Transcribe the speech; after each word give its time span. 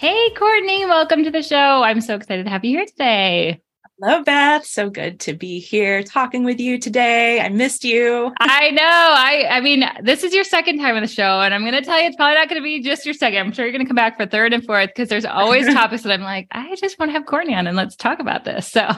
Hey, 0.00 0.30
Courtney, 0.30 0.86
welcome 0.86 1.24
to 1.24 1.30
the 1.30 1.42
show. 1.42 1.82
I'm 1.82 2.00
so 2.00 2.14
excited 2.14 2.44
to 2.44 2.50
have 2.50 2.64
you 2.64 2.70
here 2.70 2.86
today. 2.86 3.60
Hello, 4.00 4.22
Beth. 4.22 4.64
So 4.64 4.88
good 4.88 5.20
to 5.20 5.34
be 5.34 5.60
here 5.60 6.02
talking 6.02 6.42
with 6.42 6.58
you 6.58 6.78
today. 6.78 7.38
I 7.38 7.50
missed 7.50 7.84
you. 7.84 8.32
I 8.40 8.70
know. 8.70 8.82
I 8.82 9.46
I 9.50 9.60
mean, 9.60 9.84
this 10.02 10.24
is 10.24 10.32
your 10.32 10.44
second 10.44 10.78
time 10.78 10.96
on 10.96 11.02
the 11.02 11.06
show, 11.06 11.42
and 11.42 11.52
I'm 11.52 11.60
going 11.60 11.74
to 11.74 11.82
tell 11.82 12.00
you, 12.00 12.06
it's 12.06 12.16
probably 12.16 12.36
not 12.36 12.48
going 12.48 12.62
to 12.62 12.64
be 12.64 12.80
just 12.80 13.04
your 13.04 13.12
second. 13.12 13.40
I'm 13.40 13.52
sure 13.52 13.66
you're 13.66 13.72
going 13.72 13.84
to 13.84 13.86
come 13.86 13.94
back 13.94 14.16
for 14.16 14.24
third 14.24 14.54
and 14.54 14.64
fourth 14.64 14.88
because 14.88 15.10
there's 15.10 15.26
always 15.26 15.66
topics 15.74 16.02
that 16.04 16.12
I'm 16.14 16.22
like, 16.22 16.48
I 16.50 16.76
just 16.76 16.98
want 16.98 17.10
to 17.10 17.12
have 17.12 17.26
Courtney 17.26 17.54
on 17.54 17.66
and 17.66 17.76
let's 17.76 17.94
talk 17.94 18.20
about 18.20 18.46
this. 18.46 18.72
So. 18.72 18.88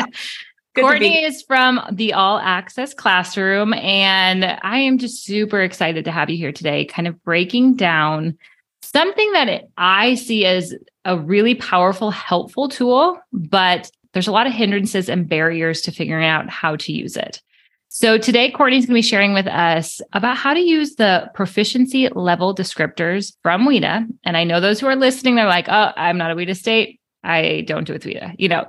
Courtney 0.74 1.24
is 1.24 1.42
from 1.42 1.80
the 1.90 2.12
All 2.12 2.38
Access 2.38 2.92
Classroom, 2.92 3.72
and 3.72 4.44
I 4.44 4.80
am 4.80 4.98
just 4.98 5.24
super 5.24 5.62
excited 5.62 6.04
to 6.04 6.10
have 6.10 6.28
you 6.28 6.36
here 6.36 6.52
today, 6.52 6.84
kind 6.84 7.08
of 7.08 7.22
breaking 7.24 7.76
down 7.76 8.36
something 8.92 9.32
that 9.32 9.64
I 9.76 10.14
see 10.14 10.44
as 10.44 10.74
a 11.04 11.18
really 11.18 11.54
powerful, 11.54 12.10
helpful 12.10 12.68
tool, 12.68 13.18
but 13.32 13.90
there's 14.12 14.28
a 14.28 14.32
lot 14.32 14.46
of 14.46 14.52
hindrances 14.52 15.08
and 15.08 15.28
barriers 15.28 15.80
to 15.82 15.92
figuring 15.92 16.26
out 16.26 16.48
how 16.50 16.76
to 16.76 16.92
use 16.92 17.16
it. 17.16 17.40
So 17.88 18.16
today, 18.16 18.50
Courtney's 18.50 18.86
going 18.86 18.94
to 18.94 18.98
be 18.98 19.02
sharing 19.02 19.34
with 19.34 19.46
us 19.46 20.00
about 20.14 20.38
how 20.38 20.54
to 20.54 20.60
use 20.60 20.94
the 20.94 21.30
proficiency 21.34 22.08
level 22.08 22.54
descriptors 22.54 23.34
from 23.42 23.66
WIDA. 23.66 24.06
And 24.24 24.36
I 24.36 24.44
know 24.44 24.60
those 24.60 24.80
who 24.80 24.86
are 24.86 24.96
listening, 24.96 25.34
they're 25.34 25.46
like, 25.46 25.68
oh, 25.68 25.92
I'm 25.94 26.16
not 26.16 26.30
a 26.30 26.34
WIDA 26.34 26.56
state. 26.56 27.00
I 27.22 27.64
don't 27.66 27.84
do 27.84 27.92
it 27.92 28.04
with 28.04 28.14
WIDA. 28.14 28.34
You 28.38 28.48
know, 28.48 28.64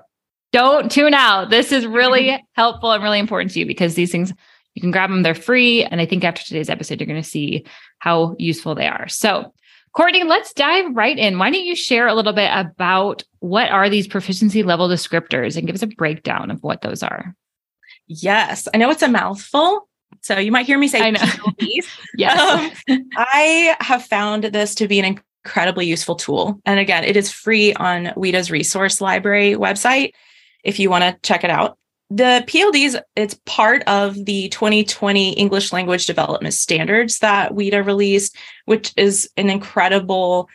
don't 0.52 0.92
tune 0.92 1.14
out. 1.14 1.50
This 1.50 1.72
is 1.72 1.88
really 1.88 2.38
helpful 2.54 2.92
and 2.92 3.02
really 3.02 3.20
important 3.20 3.52
to 3.54 3.60
you 3.60 3.66
because 3.66 3.96
these 3.96 4.12
things, 4.12 4.34
you 4.76 4.82
can 4.82 4.92
grab 4.92 5.10
them, 5.10 5.24
they're 5.24 5.36
free. 5.36 5.86
And 5.86 6.02
I 6.02 6.06
think 6.06 6.26
after 6.26 6.44
today's 6.44 6.70
episode, 6.70 7.00
you're 7.00 7.08
going 7.08 7.22
to 7.22 7.28
see 7.28 7.66
how 8.00 8.36
useful 8.40 8.76
they 8.76 8.88
are. 8.88 9.08
So 9.08 9.54
Courtney, 9.94 10.24
let's 10.24 10.54
dive 10.54 10.96
right 10.96 11.18
in. 11.18 11.38
Why 11.38 11.52
don't 11.52 11.64
you 11.64 11.76
share 11.76 12.08
a 12.08 12.16
little 12.16 12.34
bit 12.34 12.50
about 12.52 13.24
what 13.40 13.70
are 13.70 13.90
these 13.90 14.08
proficiency 14.08 14.64
level 14.64 14.90
descriptors 14.90 15.56
and 15.56 15.68
give 15.68 15.76
us 15.76 15.84
a 15.84 15.88
breakdown 15.88 16.50
of 16.50 16.62
what 16.64 16.82
those 16.82 17.04
are? 17.04 17.36
Yes, 18.08 18.68
I 18.74 18.78
know 18.78 18.90
it's 18.90 19.04
a 19.04 19.08
mouthful. 19.08 19.88
So 20.22 20.40
you 20.40 20.52
might 20.52 20.66
hear 20.66 20.78
me 20.78 20.88
say 20.88 21.02
I 21.02 21.12
know. 21.12 21.22
yes. 22.18 22.82
Um, 22.90 23.10
I 23.16 23.76
have 23.82 24.04
found 24.04 24.46
this 24.46 24.74
to 24.76 24.88
be 24.88 25.00
an 25.00 25.20
incredibly 25.46 25.86
useful 25.86 26.16
tool. 26.16 26.60
And 26.66 26.80
again, 26.80 27.04
it 27.04 27.16
is 27.16 27.32
free 27.32 27.74
on 27.74 28.06
WIDA's 28.16 28.50
resource 28.50 29.00
library 29.00 29.54
website 29.54 30.14
if 30.64 30.80
you 30.80 30.90
want 30.90 31.04
to 31.04 31.20
check 31.28 31.44
it 31.44 31.50
out 31.50 31.78
the 32.10 32.44
PLDs, 32.48 33.02
it's 33.16 33.40
part 33.46 33.84
of 33.88 34.26
the 34.26 34.50
2020 34.50 35.34
English 35.34 35.74
language 35.74 36.06
development 36.06 36.54
standards 36.54 37.20
that 37.20 37.54
WIDA 37.54 37.86
released, 37.86 38.36
which 38.66 38.94
is 38.98 39.30
an 39.38 39.50
incredible, 39.50 40.48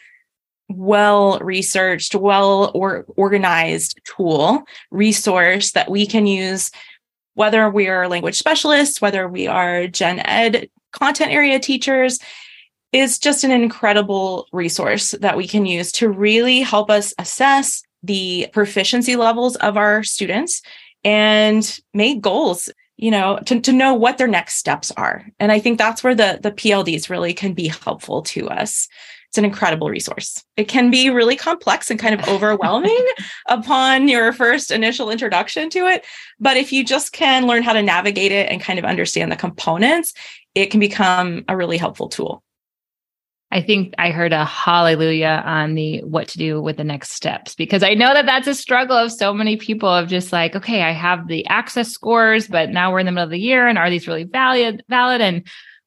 well 0.68 1.38
researched, 1.40 2.14
well 2.14 2.70
or 2.74 3.06
organized 3.16 4.00
tool, 4.04 4.62
resource 4.90 5.72
that 5.72 5.90
we 5.90 6.06
can 6.06 6.26
use, 6.26 6.70
whether 7.34 7.68
we 7.70 7.88
are 7.88 8.08
language 8.08 8.38
specialists, 8.38 9.00
whether 9.00 9.26
we 9.26 9.46
are 9.46 9.86
gen 9.88 10.20
ed 10.20 10.68
content 10.92 11.32
area 11.32 11.58
teachers. 11.58 12.18
Is 12.90 13.18
just 13.18 13.44
an 13.44 13.50
incredible 13.50 14.46
resource 14.50 15.10
that 15.20 15.36
we 15.36 15.46
can 15.46 15.66
use 15.66 15.92
to 15.92 16.08
really 16.08 16.60
help 16.60 16.90
us 16.90 17.12
assess 17.18 17.82
the 18.02 18.48
proficiency 18.54 19.14
levels 19.14 19.56
of 19.56 19.76
our 19.76 20.02
students 20.02 20.62
and 21.04 21.80
make 21.94 22.20
goals 22.20 22.68
you 22.96 23.10
know 23.10 23.38
to, 23.46 23.60
to 23.60 23.72
know 23.72 23.94
what 23.94 24.18
their 24.18 24.28
next 24.28 24.56
steps 24.56 24.90
are. 24.96 25.26
And 25.38 25.52
i 25.52 25.58
think 25.58 25.78
that's 25.78 26.02
where 26.02 26.14
the 26.14 26.38
the 26.42 26.52
plds 26.52 27.08
really 27.08 27.32
can 27.32 27.54
be 27.54 27.68
helpful 27.68 28.22
to 28.22 28.48
us. 28.48 28.88
It's 29.28 29.38
an 29.38 29.44
incredible 29.44 29.90
resource. 29.90 30.42
It 30.56 30.68
can 30.68 30.90
be 30.90 31.10
really 31.10 31.36
complex 31.36 31.90
and 31.90 32.00
kind 32.00 32.18
of 32.18 32.26
overwhelming 32.34 33.06
upon 33.46 34.08
your 34.08 34.32
first 34.32 34.70
initial 34.70 35.10
introduction 35.10 35.70
to 35.70 35.86
it 35.86 36.04
but 36.40 36.56
if 36.56 36.72
you 36.72 36.84
just 36.84 37.12
can 37.12 37.46
learn 37.46 37.62
how 37.62 37.72
to 37.72 37.82
navigate 37.82 38.32
it 38.32 38.50
and 38.50 38.60
kind 38.60 38.78
of 38.78 38.84
understand 38.84 39.30
the 39.30 39.36
components 39.36 40.14
it 40.54 40.66
can 40.66 40.80
become 40.80 41.44
a 41.48 41.56
really 41.56 41.76
helpful 41.76 42.08
tool 42.08 42.42
I 43.50 43.62
think 43.62 43.94
I 43.96 44.10
heard 44.10 44.34
a 44.34 44.44
hallelujah 44.44 45.42
on 45.44 45.74
the 45.74 46.00
what 46.02 46.28
to 46.28 46.38
do 46.38 46.60
with 46.60 46.76
the 46.76 46.84
next 46.84 47.12
steps 47.12 47.54
because 47.54 47.82
I 47.82 47.94
know 47.94 48.12
that 48.12 48.26
that's 48.26 48.46
a 48.46 48.54
struggle 48.54 48.96
of 48.96 49.10
so 49.10 49.32
many 49.32 49.56
people 49.56 49.88
of 49.88 50.08
just 50.08 50.32
like, 50.32 50.54
okay, 50.54 50.82
I 50.82 50.92
have 50.92 51.28
the 51.28 51.46
access 51.46 51.90
scores, 51.90 52.46
but 52.46 52.68
now 52.68 52.92
we're 52.92 52.98
in 52.98 53.06
the 53.06 53.12
middle 53.12 53.24
of 53.24 53.30
the 53.30 53.38
year 53.38 53.66
and 53.66 53.78
are 53.78 53.88
these 53.88 54.06
really 54.06 54.24
valid 54.24 54.84
valid 54.88 55.22
and 55.22 55.46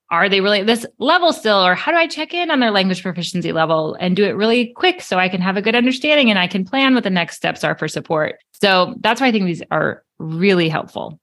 are 0.09 0.27
they 0.27 0.41
really 0.41 0.63
this 0.63 0.85
level 0.97 1.31
still 1.31 1.65
or 1.65 1.75
how 1.75 1.91
do 1.91 1.97
I 1.97 2.07
check 2.07 2.33
in 2.33 2.51
on 2.51 2.59
their 2.59 2.71
language 2.71 3.01
proficiency 3.01 3.53
level 3.53 3.95
and 3.99 4.15
do 4.15 4.25
it 4.25 4.35
really 4.35 4.73
quick 4.75 5.01
so 5.01 5.17
I 5.17 5.29
can 5.29 5.39
have 5.39 5.55
a 5.55 5.61
good 5.61 5.75
understanding 5.75 6.29
and 6.29 6.39
I 6.39 6.47
can 6.47 6.65
plan 6.65 6.95
what 6.95 7.03
the 7.03 7.09
next 7.09 7.37
steps 7.37 7.63
are 7.63 7.77
for 7.77 7.87
support. 7.87 8.35
So 8.51 8.95
that's 8.99 9.21
why 9.21 9.27
I 9.27 9.31
think 9.31 9.45
these 9.45 9.63
are 9.71 10.03
really 10.19 10.67
helpful. 10.67 11.19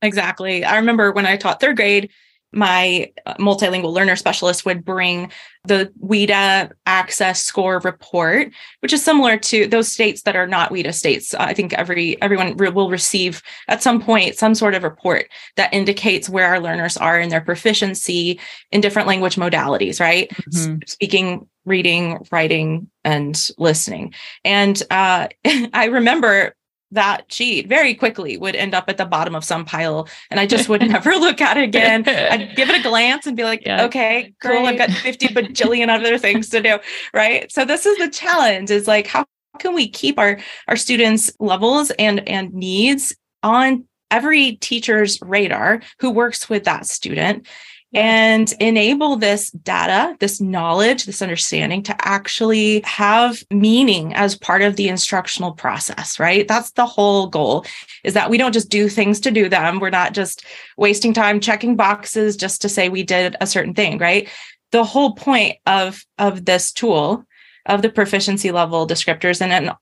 Exactly. 0.00 0.64
I 0.64 0.76
remember 0.76 1.12
when 1.12 1.26
I 1.26 1.36
taught 1.36 1.60
third 1.60 1.76
grade, 1.76 2.10
my 2.52 3.10
uh, 3.26 3.34
multilingual 3.34 3.92
learner 3.92 4.16
specialist 4.16 4.64
would 4.64 4.84
bring 4.84 5.30
the 5.64 5.92
WIDA 6.02 6.72
access 6.86 7.42
score 7.42 7.78
report, 7.80 8.52
which 8.80 8.92
is 8.92 9.02
similar 9.02 9.36
to 9.38 9.66
those 9.66 9.90
states 9.90 10.22
that 10.22 10.36
are 10.36 10.46
not 10.46 10.70
WIDA 10.70 10.92
states. 10.92 11.34
I 11.34 11.54
think 11.54 11.72
every 11.74 12.20
everyone 12.20 12.56
will 12.56 12.90
receive 12.90 13.42
at 13.68 13.82
some 13.82 14.00
point 14.00 14.36
some 14.36 14.54
sort 14.54 14.74
of 14.74 14.82
report 14.82 15.28
that 15.56 15.72
indicates 15.72 16.28
where 16.28 16.46
our 16.46 16.60
learners 16.60 16.96
are 16.96 17.18
in 17.20 17.28
their 17.28 17.40
proficiency 17.40 18.40
in 18.70 18.80
different 18.80 19.08
language 19.08 19.36
modalities, 19.36 20.00
right? 20.00 20.30
Mm-hmm. 20.30 20.78
Speaking, 20.86 21.48
reading, 21.64 22.26
writing, 22.32 22.90
and 23.04 23.48
listening. 23.56 24.14
And 24.44 24.82
uh, 24.90 25.28
I 25.72 25.86
remember 25.86 26.54
that 26.92 27.32
sheet 27.32 27.68
very 27.68 27.94
quickly 27.94 28.36
would 28.36 28.54
end 28.54 28.74
up 28.74 28.84
at 28.88 28.98
the 28.98 29.04
bottom 29.04 29.34
of 29.34 29.44
some 29.44 29.64
pile 29.64 30.08
and 30.30 30.38
I 30.38 30.46
just 30.46 30.68
would 30.68 30.80
never 30.88 31.12
look 31.12 31.40
at 31.40 31.56
it 31.56 31.64
again. 31.64 32.04
I'd 32.06 32.54
give 32.54 32.68
it 32.68 32.78
a 32.78 32.82
glance 32.82 33.26
and 33.26 33.36
be 33.36 33.44
like, 33.44 33.62
yeah. 33.66 33.84
okay, 33.84 34.34
cool, 34.40 34.52
Great. 34.52 34.66
I've 34.66 34.78
got 34.78 34.90
50 34.90 35.28
bajillion 35.28 35.88
other 35.88 36.18
things 36.18 36.48
to 36.50 36.62
do. 36.62 36.78
Right. 37.12 37.50
So 37.50 37.64
this 37.64 37.86
is 37.86 37.98
the 37.98 38.08
challenge 38.08 38.70
is 38.70 38.86
like 38.86 39.06
how 39.06 39.24
can 39.58 39.74
we 39.74 39.88
keep 39.88 40.18
our 40.18 40.38
our 40.68 40.76
students 40.76 41.30
levels 41.38 41.90
and 41.98 42.26
and 42.28 42.52
needs 42.54 43.14
on 43.42 43.84
every 44.10 44.52
teacher's 44.56 45.18
radar 45.22 45.82
who 45.98 46.10
works 46.10 46.48
with 46.48 46.64
that 46.64 46.86
student 46.86 47.46
and 47.94 48.52
enable 48.58 49.16
this 49.16 49.50
data, 49.50 50.16
this 50.18 50.40
knowledge, 50.40 51.04
this 51.04 51.20
understanding 51.20 51.82
to 51.82 52.08
actually 52.08 52.80
have 52.84 53.42
meaning 53.50 54.14
as 54.14 54.36
part 54.36 54.62
of 54.62 54.76
the 54.76 54.88
instructional 54.88 55.52
process, 55.52 56.18
right? 56.18 56.48
That's 56.48 56.70
the 56.72 56.86
whole 56.86 57.26
goal 57.26 57.66
is 58.02 58.14
that 58.14 58.30
we 58.30 58.38
don't 58.38 58.54
just 58.54 58.70
do 58.70 58.88
things 58.88 59.20
to 59.20 59.30
do 59.30 59.48
them. 59.48 59.78
We're 59.78 59.90
not 59.90 60.14
just 60.14 60.44
wasting 60.78 61.12
time 61.12 61.38
checking 61.38 61.76
boxes 61.76 62.36
just 62.36 62.62
to 62.62 62.68
say 62.68 62.88
we 62.88 63.02
did 63.02 63.36
a 63.40 63.46
certain 63.46 63.74
thing, 63.74 63.98
right? 63.98 64.28
The 64.70 64.84
whole 64.84 65.14
point 65.14 65.58
of 65.66 66.02
of 66.18 66.46
this 66.46 66.72
tool 66.72 67.26
of 67.66 67.82
the 67.82 67.90
proficiency 67.90 68.50
level 68.50 68.86
descriptors 68.86 69.40
and 69.42 69.52
then 69.52 69.74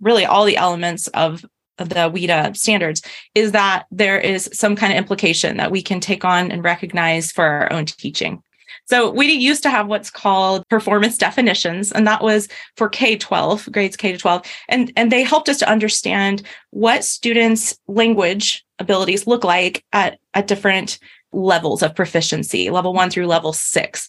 really 0.00 0.24
all 0.24 0.46
the 0.46 0.56
elements 0.56 1.08
of 1.08 1.44
the 1.88 2.10
WIDA 2.10 2.56
standards 2.56 3.02
is 3.34 3.52
that 3.52 3.84
there 3.90 4.18
is 4.18 4.48
some 4.52 4.76
kind 4.76 4.92
of 4.92 4.98
implication 4.98 5.56
that 5.56 5.70
we 5.70 5.82
can 5.82 6.00
take 6.00 6.24
on 6.24 6.50
and 6.50 6.62
recognize 6.62 7.32
for 7.32 7.44
our 7.44 7.72
own 7.72 7.86
teaching. 7.86 8.42
So 8.86 9.08
we 9.08 9.30
used 9.32 9.62
to 9.62 9.70
have 9.70 9.86
what's 9.86 10.10
called 10.10 10.66
performance 10.68 11.16
definitions, 11.16 11.92
and 11.92 12.06
that 12.08 12.24
was 12.24 12.48
for 12.76 12.88
K-12, 12.88 13.70
grades 13.70 13.96
K 13.96 14.10
to 14.10 14.18
12. 14.18 14.42
And, 14.68 14.92
and 14.96 15.12
they 15.12 15.22
helped 15.22 15.48
us 15.48 15.58
to 15.58 15.70
understand 15.70 16.42
what 16.70 17.04
students' 17.04 17.78
language 17.86 18.64
abilities 18.80 19.28
look 19.28 19.44
like 19.44 19.84
at, 19.92 20.18
at 20.34 20.48
different 20.48 20.98
levels 21.32 21.82
of 21.82 21.94
proficiency, 21.94 22.70
level 22.70 22.92
one 22.92 23.10
through 23.10 23.26
level 23.26 23.52
six. 23.52 24.08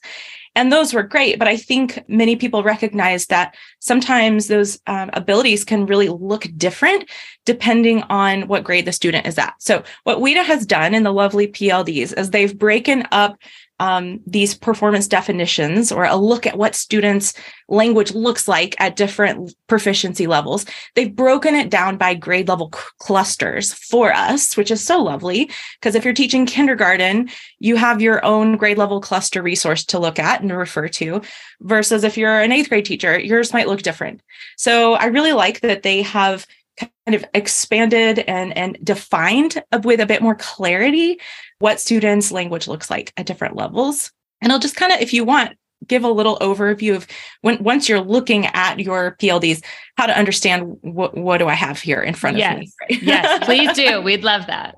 And 0.55 0.71
those 0.71 0.93
were 0.93 1.03
great. 1.03 1.39
But 1.39 1.47
I 1.47 1.55
think 1.55 2.03
many 2.07 2.35
people 2.35 2.63
recognize 2.63 3.27
that 3.27 3.55
sometimes 3.79 4.47
those 4.47 4.79
um, 4.87 5.09
abilities 5.13 5.63
can 5.63 5.85
really 5.85 6.09
look 6.09 6.47
different 6.57 7.09
depending 7.45 8.03
on 8.03 8.47
what 8.47 8.63
grade 8.63 8.85
the 8.85 8.91
student 8.91 9.25
is 9.25 9.37
at. 9.37 9.53
So, 9.59 9.83
what 10.03 10.19
WIDA 10.19 10.43
has 10.43 10.65
done 10.65 10.93
in 10.93 11.03
the 11.03 11.13
lovely 11.13 11.47
PLDs 11.47 12.17
is 12.17 12.29
they've 12.29 12.57
broken 12.57 13.07
up 13.11 13.37
um, 13.81 14.19
these 14.27 14.53
performance 14.53 15.07
definitions 15.07 15.91
or 15.91 16.03
a 16.03 16.15
look 16.15 16.45
at 16.45 16.55
what 16.55 16.75
students' 16.75 17.33
language 17.67 18.13
looks 18.13 18.47
like 18.47 18.75
at 18.77 18.95
different 18.95 19.55
proficiency 19.65 20.27
levels. 20.27 20.67
They've 20.93 21.15
broken 21.15 21.55
it 21.55 21.71
down 21.71 21.97
by 21.97 22.13
grade 22.13 22.47
level 22.47 22.69
c- 22.71 22.79
clusters 22.99 23.73
for 23.73 24.13
us, 24.13 24.55
which 24.55 24.69
is 24.69 24.83
so 24.83 25.01
lovely. 25.01 25.49
Because 25.79 25.95
if 25.95 26.05
you're 26.05 26.13
teaching 26.13 26.45
kindergarten, 26.45 27.31
you 27.57 27.75
have 27.75 28.03
your 28.03 28.23
own 28.23 28.55
grade 28.55 28.77
level 28.77 29.01
cluster 29.01 29.41
resource 29.41 29.83
to 29.85 29.97
look 29.97 30.19
at 30.19 30.41
and 30.41 30.55
refer 30.55 30.87
to, 30.87 31.21
versus 31.61 32.03
if 32.03 32.17
you're 32.17 32.39
an 32.39 32.51
eighth 32.51 32.69
grade 32.69 32.85
teacher, 32.85 33.19
yours 33.19 33.51
might 33.51 33.67
look 33.67 33.81
different. 33.81 34.21
So 34.57 34.93
I 34.93 35.05
really 35.05 35.33
like 35.33 35.61
that 35.61 35.81
they 35.81 36.03
have 36.03 36.45
kind 36.77 37.15
of 37.15 37.25
expanded 37.33 38.19
and, 38.19 38.55
and 38.57 38.77
defined 38.83 39.63
with 39.83 39.99
a 39.99 40.05
bit 40.05 40.21
more 40.21 40.35
clarity 40.35 41.19
what 41.59 41.79
students' 41.79 42.31
language 42.31 42.67
looks 42.67 42.89
like 42.89 43.13
at 43.17 43.25
different 43.25 43.55
levels. 43.55 44.11
And 44.41 44.51
I'll 44.51 44.59
just 44.59 44.75
kind 44.75 44.91
of, 44.91 44.99
if 44.99 45.13
you 45.13 45.23
want, 45.23 45.57
give 45.87 46.03
a 46.03 46.09
little 46.09 46.37
overview 46.39 46.95
of 46.95 47.07
when 47.41 47.63
once 47.63 47.89
you're 47.89 48.01
looking 48.01 48.45
at 48.47 48.79
your 48.79 49.15
PLDs, 49.19 49.63
how 49.97 50.05
to 50.05 50.17
understand 50.17 50.77
what 50.81 51.17
what 51.17 51.37
do 51.37 51.47
I 51.47 51.53
have 51.53 51.79
here 51.79 52.01
in 52.01 52.13
front 52.13 52.37
yes. 52.37 52.53
of 52.53 52.59
me. 52.59 52.71
Right? 52.81 53.03
yes, 53.03 53.45
please 53.45 53.73
do. 53.73 54.01
We'd 54.03 54.23
love 54.23 54.47
that. 54.47 54.75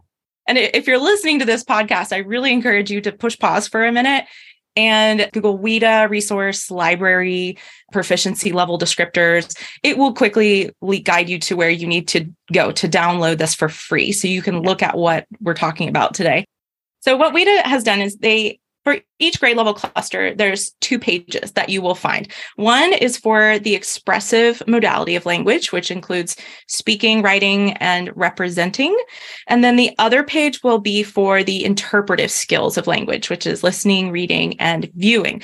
And 0.48 0.58
if 0.58 0.88
you're 0.88 1.00
listening 1.00 1.40
to 1.40 1.46
this 1.46 1.64
podcast, 1.64 2.12
I 2.12 2.18
really 2.18 2.52
encourage 2.52 2.92
you 2.92 3.00
to 3.02 3.12
push 3.14 3.40
pause 3.40 3.68
for 3.68 3.86
a 3.86 3.92
minute 3.92 4.26
and 4.76 5.30
Google 5.34 5.58
WIDA 5.60 6.10
resource 6.10 6.72
library 6.72 7.58
proficiency 7.92 8.52
level 8.52 8.80
descriptors. 8.80 9.56
It 9.84 9.98
will 9.98 10.14
quickly 10.14 10.72
guide 11.04 11.30
you 11.30 11.40
to 11.40 11.56
where 11.56 11.70
you 11.70 11.88
need 11.88 12.08
to 12.10 12.26
go 12.52 12.72
to 12.72 12.88
download 12.88 13.38
this 13.38 13.54
for 13.54 13.70
free 13.70 14.12
so 14.12 14.28
you 14.28 14.42
can 14.42 14.62
look 14.62 14.82
at 14.82 14.98
what 14.98 15.26
we're 15.42 15.54
talking 15.54 15.90
about 15.90 16.14
today. 16.14 16.46
So 17.02 17.18
what 17.18 17.34
WIDA 17.34 17.64
has 17.64 17.84
done 17.84 18.02
is 18.02 18.18
they 18.18 18.60
for 18.84 18.98
each 19.20 19.40
grade 19.40 19.58
level 19.58 19.74
cluster, 19.74 20.36
there's 20.36 20.72
two 20.82 21.00
pages 21.00 21.54
that 21.54 21.70
you 21.70 21.82
will 21.82 21.96
find. 21.96 22.32
One 22.56 22.94
is 22.94 23.18
for 23.18 23.60
the 23.60 23.76
expressive 23.76 24.62
modality 24.68 25.16
of 25.16 25.26
language, 25.26 25.72
which 25.72 25.90
includes 25.90 26.36
speaking, 26.68 27.22
writing, 27.22 27.74
and 27.74 28.12
representing. 28.16 28.96
And 29.48 29.64
then 29.64 29.76
the 29.76 29.96
other 30.00 30.24
page 30.24 30.64
will 30.64 30.80
be 30.80 31.04
for 31.04 31.44
the 31.44 31.64
interpretive 31.64 32.32
skills 32.32 32.78
of 32.78 32.88
language, 32.88 33.30
which 33.30 33.48
is 33.48 33.64
listening, 33.64 34.12
reading, 34.12 34.60
and 34.60 34.90
viewing. 34.96 35.42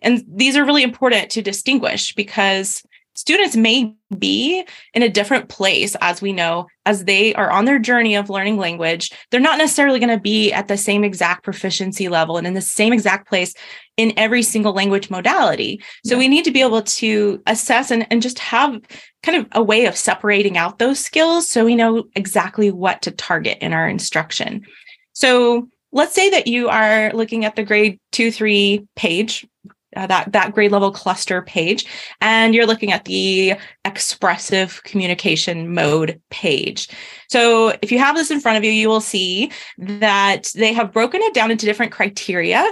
And 0.00 0.24
these 0.28 0.56
are 0.56 0.64
really 0.64 0.82
important 0.84 1.30
to 1.30 1.42
distinguish 1.42 2.14
because 2.14 2.82
students 3.18 3.56
may 3.56 3.92
be 4.16 4.64
in 4.94 5.02
a 5.02 5.08
different 5.08 5.48
place, 5.48 5.96
as 6.00 6.22
we 6.22 6.32
know, 6.32 6.68
as 6.86 7.04
they 7.04 7.34
are 7.34 7.50
on 7.50 7.64
their 7.64 7.80
journey 7.80 8.14
of 8.14 8.30
learning 8.30 8.58
language. 8.58 9.10
They're 9.32 9.40
not 9.40 9.58
necessarily 9.58 9.98
going 9.98 10.16
to 10.16 10.20
be 10.20 10.52
at 10.52 10.68
the 10.68 10.76
same 10.76 11.02
exact 11.02 11.42
proficiency 11.42 12.08
level 12.08 12.36
and 12.36 12.46
in 12.46 12.54
the 12.54 12.60
same 12.60 12.92
exact 12.92 13.28
place 13.28 13.54
in 13.96 14.12
every 14.16 14.44
single 14.44 14.72
language 14.72 15.10
modality. 15.10 15.82
So 16.06 16.14
yeah. 16.14 16.20
we 16.20 16.28
need 16.28 16.44
to 16.44 16.52
be 16.52 16.60
able 16.60 16.82
to 16.82 17.42
assess 17.48 17.90
and, 17.90 18.06
and 18.08 18.22
just 18.22 18.38
have 18.38 18.80
kind 19.24 19.36
of 19.36 19.48
a 19.50 19.64
way 19.64 19.86
of 19.86 19.96
separating 19.96 20.56
out 20.56 20.78
those 20.78 21.00
skills 21.00 21.50
so 21.50 21.64
we 21.64 21.74
know 21.74 22.04
exactly 22.14 22.70
what 22.70 23.02
to 23.02 23.10
target 23.10 23.58
in 23.60 23.72
our 23.72 23.88
instruction. 23.88 24.64
So 25.12 25.68
let's 25.90 26.14
say 26.14 26.30
that 26.30 26.46
you 26.46 26.68
are 26.68 27.10
looking 27.12 27.44
at 27.44 27.56
the 27.56 27.64
grade 27.64 27.98
two, 28.12 28.30
three 28.30 28.86
page 28.94 29.44
uh, 29.96 30.06
that 30.06 30.32
that 30.32 30.54
grade 30.54 30.72
level 30.72 30.90
cluster 30.90 31.42
page. 31.42 31.86
And 32.20 32.54
you're 32.54 32.66
looking 32.66 32.92
at 32.92 33.04
the 33.04 33.54
expressive 33.84 34.82
communication 34.84 35.74
mode 35.74 36.20
page. 36.30 36.88
So 37.28 37.74
if 37.82 37.90
you 37.90 37.98
have 37.98 38.16
this 38.16 38.30
in 38.30 38.40
front 38.40 38.58
of 38.58 38.64
you 38.64 38.70
you 38.70 38.88
will 38.88 39.00
see 39.00 39.50
that 39.78 40.50
they 40.54 40.72
have 40.72 40.92
broken 40.92 41.22
it 41.22 41.34
down 41.34 41.50
into 41.50 41.66
different 41.66 41.92
criteria. 41.92 42.70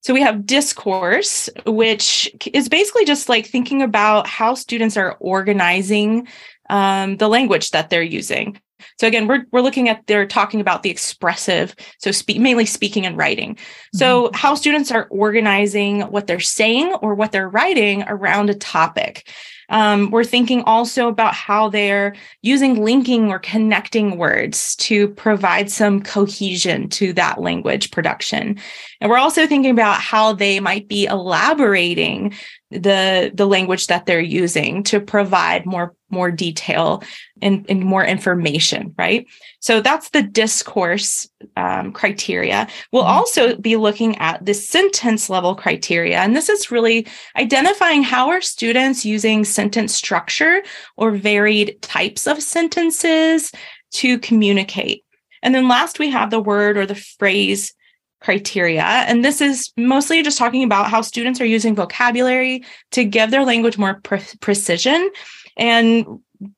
So 0.00 0.14
we 0.14 0.22
have 0.22 0.46
discourse 0.46 1.50
which 1.66 2.30
is 2.52 2.68
basically 2.68 3.04
just 3.04 3.28
like 3.28 3.46
thinking 3.46 3.82
about 3.82 4.26
how 4.26 4.54
students 4.54 4.96
are 4.96 5.16
organizing 5.20 6.28
um, 6.70 7.16
the 7.16 7.28
language 7.28 7.70
that 7.70 7.90
they're 7.90 8.02
using 8.02 8.60
so 8.98 9.06
again, 9.06 9.26
we're 9.26 9.44
we're 9.52 9.60
looking 9.60 9.88
at 9.88 10.06
they're 10.06 10.26
talking 10.26 10.60
about 10.60 10.82
the 10.82 10.90
expressive, 10.90 11.74
so 11.98 12.10
speak 12.10 12.40
mainly 12.40 12.66
speaking 12.66 13.06
and 13.06 13.16
writing. 13.16 13.54
Mm-hmm. 13.54 13.98
So 13.98 14.30
how 14.34 14.54
students 14.54 14.90
are 14.90 15.06
organizing 15.10 16.02
what 16.02 16.26
they're 16.26 16.40
saying 16.40 16.92
or 16.94 17.14
what 17.14 17.32
they're 17.32 17.48
writing 17.48 18.04
around 18.06 18.50
a 18.50 18.54
topic. 18.54 19.28
Um, 19.70 20.10
we're 20.10 20.24
thinking 20.24 20.62
also 20.62 21.08
about 21.08 21.34
how 21.34 21.68
they're 21.68 22.14
using 22.40 22.82
linking 22.82 23.30
or 23.30 23.38
connecting 23.38 24.16
words 24.16 24.74
to 24.76 25.08
provide 25.08 25.70
some 25.70 26.02
cohesion 26.02 26.88
to 26.90 27.12
that 27.14 27.40
language 27.40 27.90
production. 27.90 28.58
And 29.00 29.10
we're 29.10 29.18
also 29.18 29.46
thinking 29.46 29.70
about 29.70 30.00
how 30.00 30.32
they 30.32 30.58
might 30.58 30.88
be 30.88 31.04
elaborating 31.04 32.34
the 32.70 33.30
the 33.34 33.46
language 33.46 33.86
that 33.86 34.04
they're 34.04 34.20
using 34.20 34.82
to 34.82 35.00
provide 35.00 35.64
more 35.64 35.94
more 36.10 36.30
detail 36.30 37.02
and, 37.40 37.66
and 37.68 37.82
more 37.82 38.04
information 38.04 38.94
right? 38.98 39.26
So 39.60 39.80
that's 39.80 40.10
the 40.10 40.22
discourse 40.22 41.28
um, 41.56 41.92
criteria. 41.92 42.66
We'll 42.92 43.02
mm-hmm. 43.02 43.12
also 43.12 43.56
be 43.56 43.76
looking 43.76 44.16
at 44.18 44.44
the 44.44 44.54
sentence 44.54 45.30
level 45.30 45.54
criteria 45.54 46.18
and 46.18 46.36
this 46.36 46.48
is 46.48 46.70
really 46.70 47.06
identifying 47.36 48.02
how 48.02 48.28
are 48.28 48.40
students 48.40 49.04
using 49.04 49.44
sentence 49.44 49.94
structure 49.94 50.62
or 50.96 51.12
varied 51.12 51.80
types 51.80 52.26
of 52.26 52.42
sentences 52.42 53.50
to 53.92 54.18
communicate. 54.18 55.04
And 55.42 55.54
then 55.54 55.68
last 55.68 55.98
we 55.98 56.10
have 56.10 56.30
the 56.30 56.40
word 56.40 56.76
or 56.76 56.84
the 56.84 56.94
phrase 56.94 57.72
criteria. 58.20 58.82
And 58.82 59.24
this 59.24 59.40
is 59.40 59.72
mostly 59.76 60.22
just 60.22 60.38
talking 60.38 60.64
about 60.64 60.90
how 60.90 61.02
students 61.02 61.40
are 61.40 61.46
using 61.46 61.74
vocabulary 61.74 62.64
to 62.92 63.04
give 63.04 63.30
their 63.30 63.44
language 63.44 63.78
more 63.78 64.00
pre- 64.02 64.20
precision 64.40 65.10
and 65.56 66.06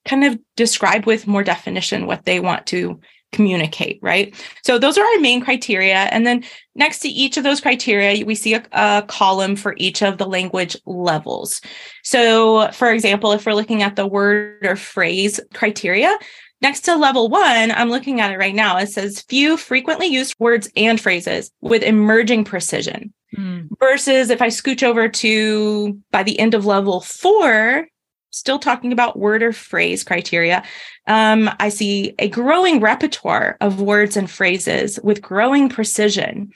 kind 0.05 0.25
of 0.25 0.38
describe 0.57 1.07
with 1.07 1.26
more 1.26 1.43
definition 1.43 2.07
what 2.07 2.25
they 2.25 2.40
want 2.40 2.67
to 2.67 3.00
communicate, 3.33 3.99
right? 4.02 4.35
So 4.64 4.79
those 4.79 4.99
are 4.99 5.05
our 5.05 5.21
main 5.21 5.40
criteria. 5.40 5.95
And 5.95 6.26
then 6.26 6.45
next 6.75 6.99
to 7.00 7.09
each 7.09 7.37
of 7.37 7.45
those 7.45 7.61
criteria, 7.61 8.25
we 8.26 8.35
see 8.35 8.55
a, 8.55 8.64
a, 8.73 9.05
column 9.07 9.55
for 9.55 9.75
each 9.76 10.02
of 10.02 10.19
the 10.19 10.26
language 10.26 10.76
levels. 10.85 11.61
So, 12.02 12.71
for 12.73 12.90
example, 12.93 13.33
if 13.33 13.47
we're 13.47 13.55
looking 13.55 13.83
at 13.83 13.97
the 13.97 14.07
word 14.07 14.67
or 14.67 14.76
phrase 14.76 15.38
criteria, 15.55 16.17
next 16.61 16.81
to 16.83 16.97
level 16.97 17.29
one, 17.29 17.71
I'm 17.71 17.90
looking 17.90 18.21
at 18.21 18.33
it 18.33 18.38
right 18.38 18.55
now. 18.55 18.76
It 18.79 18.88
says 18.88 19.23
few 19.23 19.57
frequently 19.57 20.07
used 20.07 20.35
words 20.38 20.69
and 20.76 21.00
phrases 21.00 21.50
with 21.61 21.83
emerging 21.83 22.45
precision. 22.45 23.12
Mm. 23.37 23.69
Versus 23.79 24.31
if 24.31 24.43
I 24.43 24.49
scooch 24.49 24.83
over 24.83 25.09
to 25.09 25.99
by 26.11 26.23
the 26.23 26.38
end 26.38 26.55
of 26.55 26.67
level 26.67 27.00
four, 27.00 27.87
still 28.31 28.59
talking 28.59 28.93
about 28.93 29.19
word 29.19 29.43
or 29.43 29.52
phrase 29.52 30.05
criteria, 30.05 30.62
um, 31.07 31.50
I 31.61 31.69
see 31.69 32.14
a 32.19 32.29
growing 32.29 32.81
repertoire 32.81 33.57
of 33.61 33.81
words 33.81 34.17
and 34.17 34.31
phrases 34.31 34.99
with 35.02 35.23
growing 35.23 35.69
precision. 35.69 36.50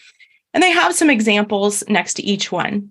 And 0.53 0.63
they 0.63 0.71
have 0.71 0.95
some 0.95 1.11
examples 1.11 1.83
next 1.89 2.15
to 2.15 2.23
each 2.23 2.53
one. 2.53 2.91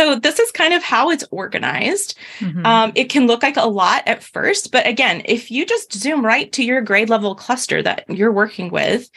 So 0.00 0.14
this 0.14 0.38
is 0.38 0.50
kind 0.50 0.72
of 0.72 0.82
how 0.82 1.10
it's 1.10 1.26
organized. 1.30 2.16
Mm-hmm. 2.38 2.64
Um, 2.64 2.92
it 2.94 3.10
can 3.10 3.26
look 3.26 3.42
like 3.42 3.58
a 3.58 3.68
lot 3.68 4.02
at 4.06 4.22
first, 4.22 4.72
but 4.72 4.86
again, 4.86 5.20
if 5.26 5.50
you 5.50 5.66
just 5.66 5.92
zoom 5.92 6.24
right 6.24 6.50
to 6.52 6.64
your 6.64 6.80
grade 6.80 7.10
level 7.10 7.34
cluster 7.34 7.82
that 7.82 8.06
you're 8.08 8.32
working 8.32 8.70
with, 8.70 9.10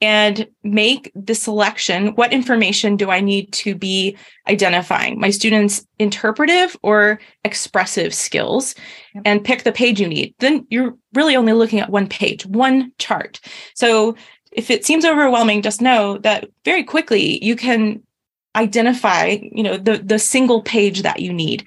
and 0.00 0.48
make 0.62 1.10
the 1.14 1.34
selection. 1.34 2.08
What 2.14 2.32
information 2.32 2.96
do 2.96 3.10
I 3.10 3.20
need 3.20 3.52
to 3.52 3.74
be 3.74 4.16
identifying? 4.48 5.20
My 5.20 5.30
students' 5.30 5.86
interpretive 5.98 6.76
or 6.82 7.20
expressive 7.44 8.12
skills, 8.12 8.74
yep. 9.14 9.22
and 9.24 9.44
pick 9.44 9.62
the 9.62 9.72
page 9.72 10.00
you 10.00 10.08
need. 10.08 10.34
Then 10.40 10.66
you're 10.68 10.96
really 11.14 11.36
only 11.36 11.52
looking 11.52 11.80
at 11.80 11.90
one 11.90 12.08
page, 12.08 12.44
one 12.44 12.92
chart. 12.98 13.40
So 13.74 14.16
if 14.52 14.70
it 14.70 14.84
seems 14.84 15.04
overwhelming, 15.04 15.62
just 15.62 15.80
know 15.80 16.18
that 16.18 16.48
very 16.64 16.84
quickly 16.84 17.42
you 17.42 17.56
can 17.56 18.02
identify, 18.56 19.38
you 19.40 19.62
know, 19.62 19.76
the 19.76 19.98
the 19.98 20.18
single 20.18 20.62
page 20.62 21.02
that 21.02 21.20
you 21.20 21.32
need. 21.32 21.66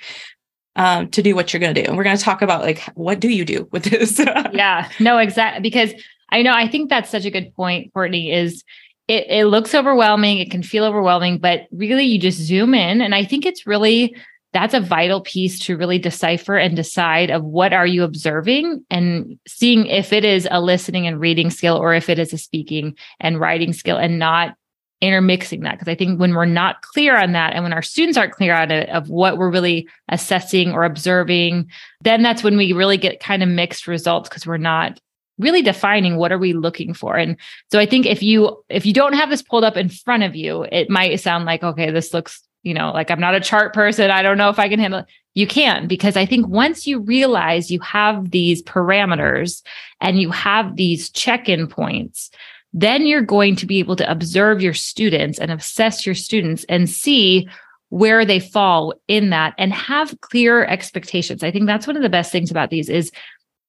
Um, 0.75 1.09
to 1.09 1.23
do 1.23 1.33
what 1.33 1.51
you're 1.51 1.59
going 1.59 1.73
to 1.73 1.81
do. 1.81 1.87
And 1.87 1.97
we're 1.97 2.03
going 2.03 2.17
to 2.17 2.23
talk 2.23 2.43
about 2.43 2.61
like, 2.61 2.83
what 2.93 3.19
do 3.19 3.29
you 3.29 3.45
do 3.45 3.67
with 3.71 3.85
this? 3.85 4.19
yeah, 4.53 4.87
no, 4.99 5.17
exactly. 5.17 5.59
Because 5.59 5.91
I 6.29 6.43
know, 6.43 6.53
I 6.53 6.67
think 6.67 6.91
that's 6.91 7.09
such 7.09 7.25
a 7.25 7.31
good 7.31 7.51
point, 7.55 7.91
Courtney, 7.93 8.31
is 8.31 8.63
it, 9.07 9.25
it 9.27 9.45
looks 9.45 9.73
overwhelming. 9.73 10.39
It 10.39 10.51
can 10.51 10.63
feel 10.63 10.83
overwhelming, 10.83 11.39
but 11.39 11.61
really 11.71 12.03
you 12.03 12.19
just 12.19 12.39
zoom 12.39 12.73
in. 12.73 13.01
And 13.01 13.15
I 13.15 13.23
think 13.23 13.45
it's 13.45 13.65
really, 13.65 14.15
that's 14.53 14.73
a 14.73 14.79
vital 14.79 15.21
piece 15.21 15.59
to 15.65 15.77
really 15.77 15.99
decipher 15.99 16.57
and 16.57 16.75
decide 16.75 17.29
of 17.29 17.43
what 17.43 17.73
are 17.73 17.87
you 17.87 18.03
observing 18.03 18.85
and 18.89 19.39
seeing 19.47 19.85
if 19.85 20.11
it 20.11 20.25
is 20.25 20.47
a 20.51 20.61
listening 20.61 21.07
and 21.07 21.19
reading 21.19 21.49
skill 21.49 21.77
or 21.77 21.93
if 21.93 22.09
it 22.09 22.19
is 22.19 22.33
a 22.33 22.37
speaking 22.37 22.95
and 23.19 23.39
writing 23.39 23.73
skill 23.73 23.97
and 23.97 24.19
not 24.19 24.55
intermixing 25.01 25.61
that. 25.61 25.73
Because 25.73 25.91
i 25.91 25.95
think 25.95 26.19
when 26.19 26.33
we're 26.33 26.45
not 26.45 26.81
clear 26.81 27.15
on 27.17 27.33
that 27.33 27.53
and 27.53 27.63
when 27.63 27.73
our 27.73 27.81
students 27.81 28.17
aren't 28.17 28.33
clear 28.33 28.55
on 28.55 28.71
it 28.71 28.89
of 28.89 29.09
what 29.09 29.37
we're 29.37 29.51
really 29.51 29.87
assessing 30.09 30.71
or 30.71 30.83
observing 30.83 31.69
then 32.01 32.23
that's 32.23 32.43
when 32.43 32.57
we 32.57 32.73
really 32.73 32.97
get 32.97 33.19
kind 33.19 33.43
of 33.43 33.49
mixed 33.49 33.87
results 33.87 34.27
because 34.27 34.47
we're 34.47 34.57
not 34.57 34.99
really 35.37 35.61
defining 35.61 36.17
what 36.17 36.31
are 36.31 36.39
we 36.39 36.53
looking 36.53 36.93
for. 36.93 37.15
And 37.15 37.37
so 37.71 37.79
i 37.79 37.85
think 37.85 38.05
if 38.05 38.23
you 38.23 38.63
if 38.69 38.85
you 38.85 38.93
don't 38.93 39.13
have 39.13 39.29
this 39.29 39.41
pulled 39.41 39.63
up 39.63 39.77
in 39.77 39.89
front 39.89 40.23
of 40.23 40.35
you 40.35 40.63
it 40.71 40.89
might 40.89 41.19
sound 41.19 41.45
like 41.45 41.63
okay 41.63 41.91
this 41.91 42.13
looks 42.13 42.41
you 42.63 42.73
know 42.73 42.91
like 42.91 43.11
i'm 43.11 43.19
not 43.19 43.35
a 43.35 43.39
chart 43.39 43.73
person. 43.73 44.09
I 44.09 44.23
don't 44.23 44.37
know 44.37 44.49
if 44.49 44.59
i 44.59 44.67
can 44.67 44.79
handle 44.79 45.01
it. 45.01 45.05
You 45.35 45.45
can 45.45 45.87
because 45.87 46.17
i 46.17 46.25
think 46.25 46.47
once 46.47 46.87
you 46.87 46.99
realize 46.99 47.69
you 47.69 47.79
have 47.81 48.31
these 48.31 48.63
parameters 48.63 49.61
and 50.01 50.19
you 50.19 50.31
have 50.31 50.75
these 50.75 51.11
check-in 51.11 51.67
points 51.67 52.31
then 52.73 53.05
you're 53.05 53.21
going 53.21 53.55
to 53.55 53.65
be 53.65 53.79
able 53.79 53.95
to 53.95 54.09
observe 54.09 54.61
your 54.61 54.73
students 54.73 55.39
and 55.39 55.51
assess 55.51 56.05
your 56.05 56.15
students 56.15 56.65
and 56.69 56.89
see 56.89 57.47
where 57.89 58.25
they 58.25 58.39
fall 58.39 58.93
in 59.07 59.29
that 59.29 59.53
and 59.57 59.73
have 59.73 60.19
clear 60.21 60.65
expectations. 60.65 61.43
I 61.43 61.51
think 61.51 61.67
that's 61.67 61.87
one 61.87 61.95
of 61.95 62.03
the 62.03 62.09
best 62.09 62.31
things 62.31 62.51
about 62.51 62.69
these 62.69 62.89
is 62.89 63.11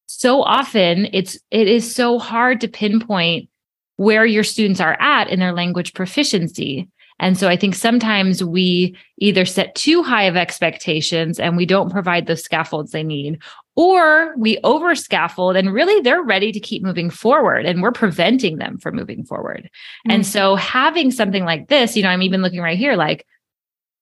so 0.06 0.42
often 0.42 1.08
it's 1.12 1.38
it 1.50 1.68
is 1.68 1.94
so 1.94 2.18
hard 2.18 2.60
to 2.62 2.68
pinpoint 2.68 3.48
where 3.96 4.24
your 4.24 4.44
students 4.44 4.80
are 4.80 4.96
at 5.00 5.28
in 5.28 5.38
their 5.38 5.52
language 5.52 5.92
proficiency. 5.92 6.88
And 7.20 7.36
so 7.36 7.48
I 7.48 7.56
think 7.56 7.74
sometimes 7.74 8.44
we 8.44 8.96
either 9.18 9.44
set 9.44 9.74
too 9.74 10.02
high 10.04 10.24
of 10.24 10.36
expectations 10.36 11.40
and 11.40 11.56
we 11.56 11.66
don't 11.66 11.90
provide 11.90 12.26
the 12.26 12.36
scaffolds 12.36 12.92
they 12.92 13.02
need, 13.02 13.42
or 13.78 14.34
we 14.36 14.58
over 14.64 14.96
scaffold 14.96 15.54
and 15.54 15.72
really 15.72 16.00
they're 16.00 16.20
ready 16.20 16.50
to 16.50 16.58
keep 16.58 16.82
moving 16.82 17.08
forward 17.08 17.64
and 17.64 17.80
we're 17.80 17.92
preventing 17.92 18.58
them 18.58 18.76
from 18.76 18.96
moving 18.96 19.24
forward. 19.24 19.70
Mm-hmm. 19.70 20.10
And 20.10 20.26
so 20.26 20.56
having 20.56 21.12
something 21.12 21.44
like 21.44 21.68
this, 21.68 21.96
you 21.96 22.02
know, 22.02 22.08
I'm 22.08 22.22
even 22.22 22.42
looking 22.42 22.60
right 22.60 22.76
here, 22.76 22.96
like 22.96 23.24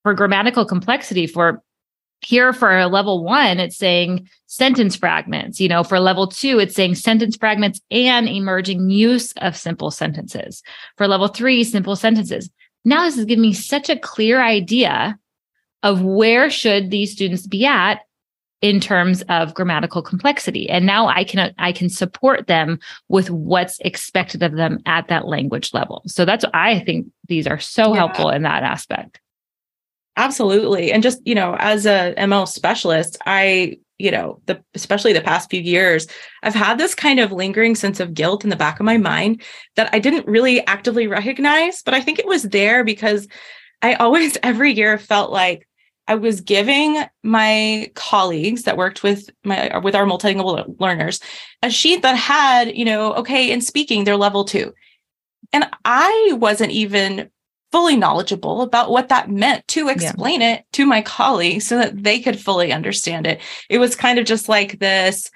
for 0.03 0.15
grammatical 0.15 0.65
complexity, 0.65 1.27
for 1.27 1.63
here 2.23 2.55
for 2.55 2.87
level 2.87 3.23
one, 3.23 3.61
it's 3.61 3.77
saying 3.77 4.27
sentence 4.47 4.97
fragments. 4.97 5.61
You 5.61 5.69
know, 5.69 5.85
for 5.85 6.01
level 6.01 6.27
two, 6.27 6.59
it's 6.59 6.75
saying 6.75 6.95
sentence 6.95 7.37
fragments 7.37 7.79
and 7.91 8.27
emerging 8.31 8.89
use 8.89 9.33
of 9.43 9.59
simple 9.59 9.91
sentences. 9.91 10.63
For 10.97 11.07
level 11.07 11.29
three, 11.29 11.63
simple 11.65 11.97
sentences. 11.97 12.49
Now 12.87 13.05
this 13.05 13.19
is 13.19 13.27
giving 13.27 13.43
me 13.43 13.53
such 13.53 13.91
a 13.91 13.99
clear 13.99 14.41
idea 14.41 15.19
of 15.83 16.01
where 16.01 16.49
should 16.49 16.91
these 16.91 17.13
students 17.13 17.47
be 17.47 17.67
at 17.67 18.01
in 18.63 18.81
terms 18.81 19.23
of 19.29 19.55
grammatical 19.55 20.01
complexity 20.03 20.69
and 20.71 20.87
now 20.87 21.07
i 21.09 21.25
can 21.25 21.55
i 21.59 21.73
can 21.73 21.89
support 21.89 22.47
them 22.47 22.79
with 23.09 23.31
what's 23.31 23.79
expected 23.81 24.43
of 24.43 24.53
them 24.53 24.79
at 24.87 25.09
that 25.09 25.27
language 25.27 25.75
level 25.75 26.03
so 26.07 26.25
that's 26.25 26.45
i 26.55 26.81
think 26.81 27.07
these 27.29 27.47
are 27.47 27.59
so 27.59 27.93
yeah. 27.93 27.99
helpful 27.99 28.31
in 28.31 28.43
that 28.43 28.63
aspect 28.63 29.21
Absolutely. 30.17 30.93
And 30.93 31.03
just, 31.03 31.21
you 31.27 31.35
know, 31.35 31.57
as 31.59 31.85
a 31.85 32.15
ML 32.17 32.49
specialist, 32.49 33.19
I, 33.27 33.79
you 33.99 34.11
know, 34.11 34.41
the 34.47 34.63
especially 34.75 35.13
the 35.13 35.21
past 35.21 35.51
few 35.51 35.61
years, 35.61 36.07
I've 36.43 36.55
had 36.55 36.79
this 36.79 36.95
kind 36.95 37.21
of 37.21 37.33
lingering 37.33 37.75
sense 37.75 38.01
of 38.01 38.15
guilt 38.15 38.43
in 38.43 38.51
the 38.51 38.57
back 38.57 38.81
of 38.81 38.87
my 38.87 38.97
mind 38.97 39.43
that 39.77 39.91
I 39.93 39.99
didn't 39.99 40.27
really 40.27 40.67
actively 40.67 41.07
recognize, 41.07 41.83
but 41.83 41.93
I 41.93 42.01
think 42.01 42.19
it 42.19 42.27
was 42.27 42.45
there 42.45 42.83
because 42.83 43.29
I 43.83 43.95
always 43.95 44.39
every 44.43 44.73
year 44.73 44.97
felt 44.97 45.31
like 45.31 45.66
I 46.09 46.15
was 46.15 46.41
giving 46.41 47.03
my 47.23 47.91
colleagues 47.95 48.63
that 48.63 48.77
worked 48.77 49.03
with 49.03 49.31
my 49.45 49.77
with 49.79 49.95
our 49.95 50.07
multilingual 50.07 50.79
learners 50.81 51.21
a 51.63 51.71
sheet 51.71 52.03
that 52.03 52.17
had, 52.17 52.77
you 52.77 52.85
know, 52.85 53.15
okay, 53.15 53.51
in 53.51 53.61
speaking, 53.61 54.05
they're 54.05 54.17
level 54.17 54.45
2. 54.45 54.73
And 55.53 55.69
I 55.85 56.33
wasn't 56.35 56.73
even 56.73 57.31
fully 57.73 57.97
knowledgeable 57.97 58.63
about 58.63 58.91
what 58.91 59.09
that 59.09 59.31
meant 59.31 59.67
to 59.69 59.89
explain 59.89 60.41
yeah. 60.41 60.55
it 60.55 60.65
to 60.73 60.87
my 60.87 61.03
colleagues 61.03 61.67
so 61.67 61.79
that 61.79 62.03
they 62.03 62.21
could 62.21 62.39
fully 62.39 62.73
understand 62.73 63.27
it. 63.27 63.41
It 63.69 63.79
was 63.79 63.97
kind 63.97 64.19
of 64.19 64.25
just 64.25 64.49
like 64.49 64.79
this, 64.79 65.31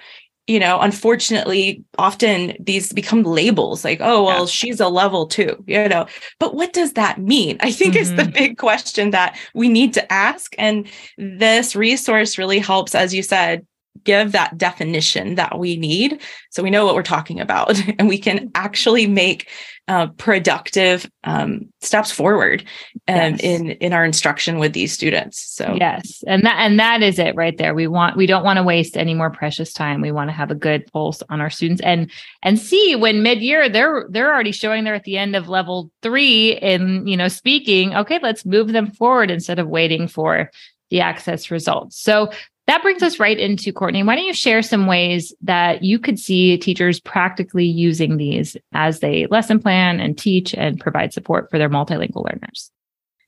you 0.47 0.59
know, 0.59 0.80
unfortunately, 0.80 1.85
often 1.99 2.56
these 2.59 2.92
become 2.92 3.23
labels 3.23 3.85
like, 3.85 4.00
oh, 4.00 4.25
well, 4.25 4.40
yeah. 4.40 4.47
she's 4.47 4.80
a 4.80 4.88
level 4.88 5.26
two, 5.26 5.62
you 5.66 5.88
know, 5.88 6.06
but 6.38 6.54
what 6.54 6.73
does 6.73 6.94
that 6.94 7.18
mean? 7.18 7.56
I 7.61 7.70
think 7.70 7.94
mm-hmm. 7.94 8.02
is 8.02 8.16
the 8.16 8.23
mm-hmm. 8.23 8.32
big 8.32 8.59
question 8.59 9.11
that 9.11 9.38
we 9.54 9.68
need 9.68 9.94
to 9.94 10.12
ask. 10.12 10.54
And 10.59 10.88
this 11.16 11.76
resource 11.76 12.37
really 12.37 12.59
helps, 12.59 12.94
as 12.94 13.14
you 13.14 13.23
said, 13.23 13.64
give 14.04 14.32
that 14.32 14.56
definition 14.56 15.35
that 15.35 15.59
we 15.59 15.76
need. 15.76 16.20
So 16.50 16.62
we 16.62 16.70
know 16.70 16.85
what 16.85 16.94
we're 16.94 17.02
talking 17.02 17.40
about 17.40 17.80
and 17.99 18.09
we 18.09 18.18
can 18.18 18.50
actually 18.54 19.06
make 19.06 19.49
uh, 19.88 20.06
productive 20.18 21.11
um, 21.25 21.68
steps 21.80 22.12
forward 22.12 22.61
um, 23.09 23.16
yes. 23.16 23.40
in 23.40 23.70
in 23.73 23.92
our 23.92 24.04
instruction 24.04 24.61
with 24.61 24.73
these 24.73 24.92
students. 24.92 25.40
So 25.40 25.76
yes 25.80 26.23
and 26.28 26.44
that 26.44 26.59
and 26.59 26.78
that 26.78 27.02
is 27.02 27.18
it 27.18 27.35
right 27.35 27.59
there. 27.59 27.75
We 27.75 27.88
want 27.88 28.16
we 28.16 28.26
don't 28.26 28.44
want 28.44 28.59
to 28.59 28.62
waste 28.62 28.97
any 28.97 29.14
more 29.14 29.30
precious 29.30 29.73
time. 29.73 30.00
We 30.00 30.12
want 30.12 30.28
to 30.30 30.32
have 30.32 30.52
a 30.52 30.54
good 30.54 30.87
pulse 30.92 31.25
on 31.28 31.40
our 31.40 31.50
students 31.50 31.82
and 31.82 32.09
and 32.44 32.56
see 32.56 32.94
when 32.94 33.25
mid-year 33.25 33.68
they're 33.68 34.06
they're 34.11 34.32
already 34.32 34.52
showing 34.52 34.85
they're 34.85 34.94
at 34.94 35.02
the 35.02 35.18
end 35.18 35.35
of 35.35 35.49
level 35.49 35.90
three 36.02 36.52
in 36.52 37.04
you 37.04 37.16
know 37.16 37.28
speaking. 37.28 37.92
Okay 37.97 38.20
let's 38.23 38.47
move 38.47 38.68
them 38.68 38.92
forward 38.92 39.28
instead 39.28 39.59
of 39.59 39.66
waiting 39.66 40.06
for 40.06 40.52
the 40.90 41.00
access 41.00 41.50
results. 41.50 42.00
So 42.00 42.30
that 42.70 42.82
brings 42.82 43.02
us 43.02 43.18
right 43.18 43.38
into 43.38 43.72
Courtney. 43.72 44.04
Why 44.04 44.14
don't 44.14 44.26
you 44.26 44.32
share 44.32 44.62
some 44.62 44.86
ways 44.86 45.34
that 45.42 45.82
you 45.82 45.98
could 45.98 46.20
see 46.20 46.56
teachers 46.56 47.00
practically 47.00 47.64
using 47.64 48.16
these 48.16 48.56
as 48.72 49.00
they 49.00 49.26
lesson 49.26 49.58
plan 49.58 49.98
and 49.98 50.16
teach 50.16 50.54
and 50.54 50.78
provide 50.78 51.12
support 51.12 51.50
for 51.50 51.58
their 51.58 51.68
multilingual 51.68 52.24
learners? 52.24 52.70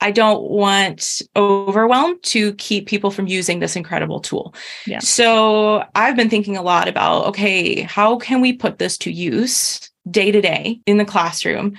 I 0.00 0.12
don't 0.12 0.48
want 0.48 1.22
overwhelm 1.34 2.20
to 2.22 2.54
keep 2.54 2.86
people 2.86 3.10
from 3.10 3.26
using 3.26 3.58
this 3.58 3.74
incredible 3.74 4.20
tool. 4.20 4.54
Yeah. 4.86 5.00
So 5.00 5.84
I've 5.96 6.16
been 6.16 6.30
thinking 6.30 6.56
a 6.56 6.62
lot 6.62 6.86
about 6.86 7.26
okay, 7.26 7.82
how 7.82 8.18
can 8.18 8.40
we 8.40 8.52
put 8.52 8.78
this 8.78 8.96
to 8.98 9.12
use 9.12 9.90
day 10.08 10.30
to 10.30 10.40
day 10.40 10.80
in 10.86 10.98
the 10.98 11.04
classroom? 11.04 11.76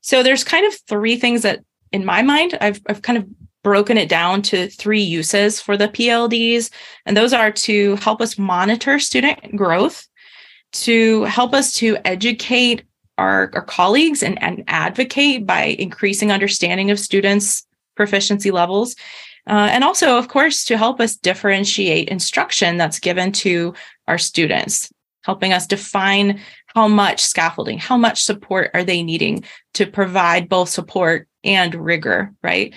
So 0.00 0.22
there's 0.22 0.44
kind 0.44 0.66
of 0.66 0.74
three 0.88 1.16
things 1.16 1.42
that 1.42 1.60
in 1.92 2.06
my 2.06 2.22
mind 2.22 2.56
I've 2.60 2.80
I've 2.88 3.02
kind 3.02 3.18
of 3.18 3.26
broken 3.62 3.96
it 3.96 4.08
down 4.08 4.42
to 4.42 4.68
three 4.68 5.02
uses 5.02 5.60
for 5.60 5.76
the 5.76 5.88
PLDs, 5.88 6.70
and 7.06 7.16
those 7.16 7.32
are 7.32 7.52
to 7.52 7.96
help 7.96 8.20
us 8.20 8.38
monitor 8.38 8.98
student 8.98 9.56
growth, 9.56 10.06
to 10.72 11.24
help 11.24 11.54
us 11.54 11.72
to 11.74 11.96
educate 12.04 12.82
our, 13.18 13.50
our 13.54 13.62
colleagues 13.62 14.22
and, 14.22 14.42
and 14.42 14.64
advocate 14.68 15.46
by 15.46 15.76
increasing 15.78 16.32
understanding 16.32 16.90
of 16.90 16.98
students' 16.98 17.66
proficiency 17.94 18.50
levels. 18.50 18.96
Uh, 19.46 19.68
and 19.70 19.84
also, 19.84 20.18
of 20.18 20.28
course, 20.28 20.64
to 20.64 20.78
help 20.78 21.00
us 21.00 21.16
differentiate 21.16 22.08
instruction 22.08 22.76
that's 22.76 23.00
given 23.00 23.32
to 23.32 23.74
our 24.06 24.18
students, 24.18 24.92
helping 25.24 25.52
us 25.52 25.66
define 25.66 26.40
how 26.74 26.88
much 26.88 27.20
scaffolding, 27.22 27.78
how 27.78 27.96
much 27.96 28.22
support 28.22 28.70
are 28.72 28.84
they 28.84 29.02
needing 29.02 29.44
to 29.74 29.86
provide 29.86 30.48
both 30.48 30.68
support 30.68 31.28
and 31.44 31.74
rigor, 31.74 32.32
right? 32.42 32.72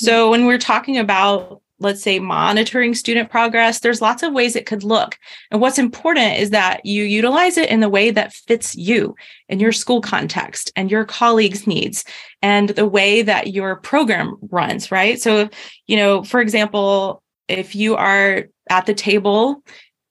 So 0.00 0.30
when 0.30 0.46
we're 0.46 0.58
talking 0.58 0.96
about 0.96 1.60
let's 1.82 2.02
say 2.02 2.18
monitoring 2.18 2.94
student 2.94 3.30
progress 3.30 3.80
there's 3.80 4.02
lots 4.02 4.22
of 4.22 4.34
ways 4.34 4.54
it 4.54 4.66
could 4.66 4.84
look. 4.84 5.18
And 5.50 5.60
what's 5.60 5.78
important 5.78 6.38
is 6.38 6.50
that 6.50 6.84
you 6.84 7.04
utilize 7.04 7.56
it 7.56 7.70
in 7.70 7.80
the 7.80 7.88
way 7.88 8.10
that 8.10 8.34
fits 8.34 8.76
you 8.76 9.14
and 9.48 9.60
your 9.60 9.72
school 9.72 10.00
context 10.00 10.72
and 10.76 10.90
your 10.90 11.04
colleagues 11.04 11.66
needs 11.66 12.04
and 12.42 12.70
the 12.70 12.86
way 12.86 13.22
that 13.22 13.48
your 13.54 13.76
program 13.76 14.36
runs 14.50 14.92
right? 14.92 15.20
So 15.20 15.48
you 15.86 15.96
know 15.96 16.22
for 16.22 16.40
example 16.40 17.22
if 17.48 17.74
you 17.74 17.96
are 17.96 18.44
at 18.68 18.86
the 18.86 18.94
table 18.94 19.62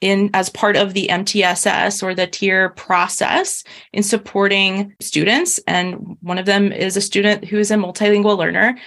in 0.01 0.29
as 0.33 0.49
part 0.49 0.77
of 0.77 0.93
the 0.93 1.07
MTSS 1.09 2.01
or 2.01 2.15
the 2.15 2.27
tier 2.27 2.69
process 2.69 3.63
in 3.91 4.01
supporting 4.01 4.95
students 5.01 5.59
and 5.67 6.17
one 6.21 6.37
of 6.37 6.45
them 6.45 6.71
is 6.71 6.95
a 6.95 7.01
student 7.01 7.45
who 7.45 7.57
is 7.57 7.69
a 7.69 7.75
multilingual 7.75 8.37
learner 8.37 8.77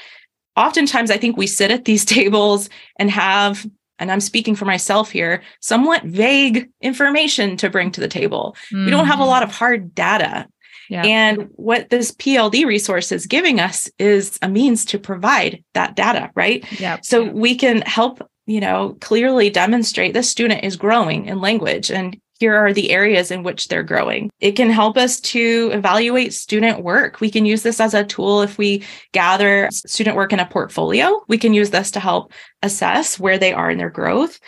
oftentimes 0.56 1.10
I 1.10 1.16
think 1.16 1.36
we 1.36 1.46
sit 1.46 1.70
at 1.70 1.84
these 1.84 2.04
tables 2.18 2.68
and 2.96 3.10
have, 3.10 3.66
and 3.98 4.10
I'm 4.10 4.20
speaking 4.20 4.54
for 4.54 4.64
myself 4.64 5.10
here, 5.10 5.42
somewhat 5.60 6.04
vague 6.04 6.70
information 6.80 7.56
to 7.58 7.70
bring 7.70 7.90
to 7.92 8.00
the 8.00 8.08
table. 8.08 8.56
Mm-hmm. 8.72 8.86
We 8.86 8.90
don't 8.90 9.06
have 9.06 9.20
a 9.20 9.24
lot 9.24 9.42
of 9.42 9.50
mm-hmm. 9.50 9.58
hard 9.58 9.94
data. 9.94 10.46
Yeah. 10.88 11.04
And 11.04 11.48
what 11.52 11.88
this 11.88 12.12
PLD 12.12 12.66
resource 12.66 13.12
is 13.12 13.26
giving 13.26 13.60
us 13.60 13.88
is 13.98 14.38
a 14.42 14.48
means 14.48 14.84
to 14.86 14.98
provide 14.98 15.64
that 15.72 15.96
data, 15.96 16.30
right? 16.34 16.70
Yeah. 16.78 16.98
So 17.02 17.24
we 17.24 17.54
can 17.54 17.80
help, 17.82 18.20
you 18.46 18.60
know, 18.60 18.98
clearly 19.00 19.48
demonstrate 19.48 20.12
this 20.12 20.28
student 20.28 20.64
is 20.64 20.76
growing 20.76 21.26
in 21.26 21.40
language 21.40 21.90
and 21.90 22.20
here 22.42 22.56
are 22.56 22.72
the 22.72 22.90
areas 22.90 23.30
in 23.30 23.44
which 23.44 23.68
they're 23.68 23.84
growing. 23.84 24.28
It 24.40 24.56
can 24.56 24.68
help 24.68 24.96
us 24.96 25.20
to 25.20 25.70
evaluate 25.72 26.34
student 26.34 26.82
work. 26.82 27.20
We 27.20 27.30
can 27.30 27.46
use 27.46 27.62
this 27.62 27.78
as 27.78 27.94
a 27.94 28.02
tool 28.02 28.42
if 28.42 28.58
we 28.58 28.82
gather 29.12 29.68
student 29.70 30.16
work 30.16 30.32
in 30.32 30.40
a 30.40 30.46
portfolio. 30.46 31.22
We 31.28 31.38
can 31.38 31.54
use 31.54 31.70
this 31.70 31.92
to 31.92 32.00
help 32.00 32.32
assess 32.60 33.16
where 33.16 33.38
they 33.38 33.52
are 33.52 33.70
in 33.70 33.78
their 33.78 33.90
growth. 33.90 34.40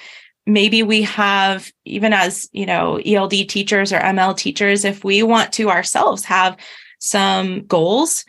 Maybe 0.44 0.82
we 0.82 1.02
have, 1.02 1.70
even 1.84 2.12
as, 2.12 2.48
you 2.50 2.66
know, 2.66 2.96
ELD 2.96 3.48
teachers 3.48 3.92
or 3.92 4.00
ML 4.00 4.36
teachers, 4.36 4.84
if 4.84 5.04
we 5.04 5.22
want 5.22 5.52
to 5.52 5.70
ourselves 5.70 6.24
have 6.24 6.56
some 6.98 7.64
goals 7.64 8.24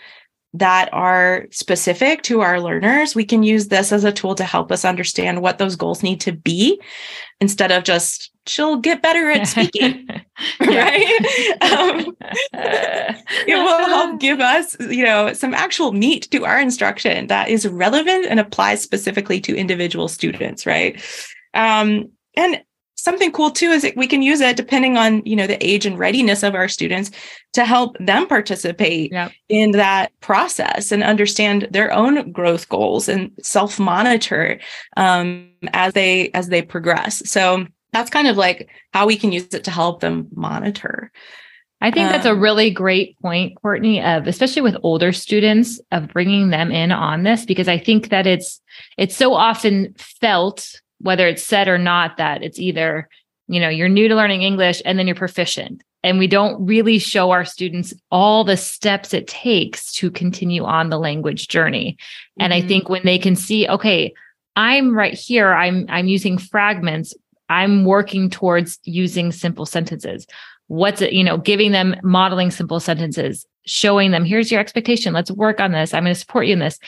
that 0.54 0.90
are 0.94 1.48
specific 1.50 2.22
to 2.22 2.42
our 2.42 2.62
learners, 2.62 3.16
we 3.16 3.26
can 3.26 3.42
use 3.42 3.70
this 3.70 3.92
as 3.92 4.04
a 4.04 4.12
tool 4.12 4.36
to 4.36 4.44
help 4.44 4.72
us 4.72 4.86
understand 4.86 5.42
what 5.42 5.58
those 5.58 5.76
goals 5.76 6.04
need 6.04 6.22
to 6.22 6.34
be 6.34 6.80
instead 7.42 7.72
of 7.72 7.84
just 7.84 8.32
she'll 8.48 8.78
get 8.78 9.02
better 9.02 9.30
at 9.30 9.48
speaking 9.48 10.08
right? 10.60 11.56
Um, 11.62 12.16
it 12.54 13.56
will 13.56 13.86
help 13.86 14.20
give 14.20 14.40
us 14.40 14.76
you 14.80 15.04
know 15.06 15.34
some 15.34 15.54
actual 15.54 15.94
meat 15.94 16.30
to 16.32 16.46
our 16.46 16.60
instruction 16.60 17.28
that 17.28 17.50
is 17.50 17.68
relevant 17.68 18.26
and 18.26 18.40
applies 18.40 18.82
specifically 18.82 19.40
to 19.42 19.56
individual 19.56 20.08
students 20.08 20.66
right? 20.66 21.02
Um, 21.54 22.12
and 22.36 22.62
something 22.96 23.32
cool 23.32 23.52
too 23.52 23.70
is 23.70 23.84
that 23.84 23.96
we 23.96 24.08
can 24.08 24.22
use 24.22 24.42
it 24.42 24.58
depending 24.58 24.98
on 24.98 25.22
you 25.26 25.36
know 25.36 25.48
the 25.48 25.64
age 25.66 25.86
and 25.86 25.98
readiness 25.98 26.44
of 26.44 26.56
our 26.56 26.68
students 26.68 27.12
to 27.54 27.64
help 27.64 27.96
them 28.00 28.28
participate 28.28 29.12
yep. 29.12 29.32
in 29.48 29.72
that 29.72 30.12
process 30.20 30.92
and 30.92 31.04
understand 31.04 31.68
their 31.72 31.94
own 31.94 32.32
growth 32.32 32.68
goals 32.68 33.08
and 33.08 33.32
self 33.42 33.80
monitor 33.80 34.60
um, 34.98 35.50
as 35.72 35.94
they 35.94 36.30
as 36.32 36.50
they 36.50 36.62
progress. 36.62 37.28
So 37.30 37.66
that's 37.96 38.10
kind 38.10 38.28
of 38.28 38.38
like 38.38 38.70
how 38.94 39.08
we 39.08 39.18
can 39.18 39.32
use 39.32 39.54
it 39.54 39.64
to 39.64 39.72
help 39.72 40.02
them 40.02 40.28
monitor 40.36 41.12
I 41.82 41.92
think 41.92 42.10
that's 42.10 42.26
a 42.26 42.32
um, 42.32 42.40
really 42.40 42.72
great 42.72 43.20
point, 43.20 43.62
Courtney, 43.62 44.02
of 44.02 44.28
especially 44.28 44.62
with 44.62 44.78
older 44.82 45.12
students 45.12 45.80
of 45.92 46.08
bringing 46.08 46.50
them 46.50 46.72
in 46.72 46.92
on 46.92 47.24
this 47.24 47.46
because 47.46 47.68
I 47.68 47.78
think 47.78 48.10
that 48.10 48.26
it's 48.26 48.60
it's 48.98 49.16
so 49.16 49.36
often 49.36 49.94
felt 49.98 50.82
whether 51.00 51.28
it's 51.28 51.44
said 51.44 51.68
or 51.68 51.78
not 51.78 52.18
that 52.18 52.42
it's 52.44 52.60
either 52.60 53.08
you 53.48 53.60
know 53.60 53.70
you're 53.70 53.90
new 53.90 54.08
to 54.08 54.16
learning 54.16 54.42
english 54.42 54.82
and 54.86 54.98
then 54.98 55.08
you're 55.08 55.16
proficient 55.16 55.84
and 56.04 56.20
we 56.20 56.28
don't 56.28 56.64
really 56.66 57.00
show 57.00 57.32
our 57.32 57.46
students 57.46 57.94
all 58.12 58.44
the 58.44 58.58
steps 58.58 59.14
it 59.14 59.28
takes 59.28 59.92
to 59.92 60.12
continue 60.12 60.64
on 60.64 60.90
the 60.90 61.00
language 61.00 61.48
journey 61.48 61.92
mm-hmm. 61.92 62.44
and 62.44 62.54
i 62.54 62.60
mm-hmm. 62.60 62.68
think 62.68 62.90
when 62.90 63.04
they 63.04 63.18
can 63.18 63.36
see 63.36 63.68
okay 63.68 64.14
i'm 64.56 64.96
right 64.96 65.14
here 65.14 65.54
i'm 65.54 65.86
i'm 65.90 66.08
using 66.08 66.38
fragments 66.38 67.14
i'm 67.50 67.86
working 67.86 68.30
towards 68.30 68.80
using 68.84 69.32
simple 69.32 69.66
sentences 69.66 70.26
what's 70.68 71.02
it 71.02 71.14
you 71.14 71.24
know 71.24 71.38
giving 71.38 71.72
them 71.72 71.96
modeling 72.04 72.52
simple 72.52 72.80
sentences 72.80 73.46
showing 73.66 74.12
them 74.12 74.26
here's 74.26 74.52
your 74.52 74.60
expectation 74.60 75.14
let's 75.14 75.32
work 75.32 75.60
on 75.60 75.72
this 75.72 75.94
i'm 75.94 76.04
going 76.04 76.14
to 76.14 76.20
support 76.20 76.46
you 76.46 76.54
in 76.54 76.60
this 76.60 76.80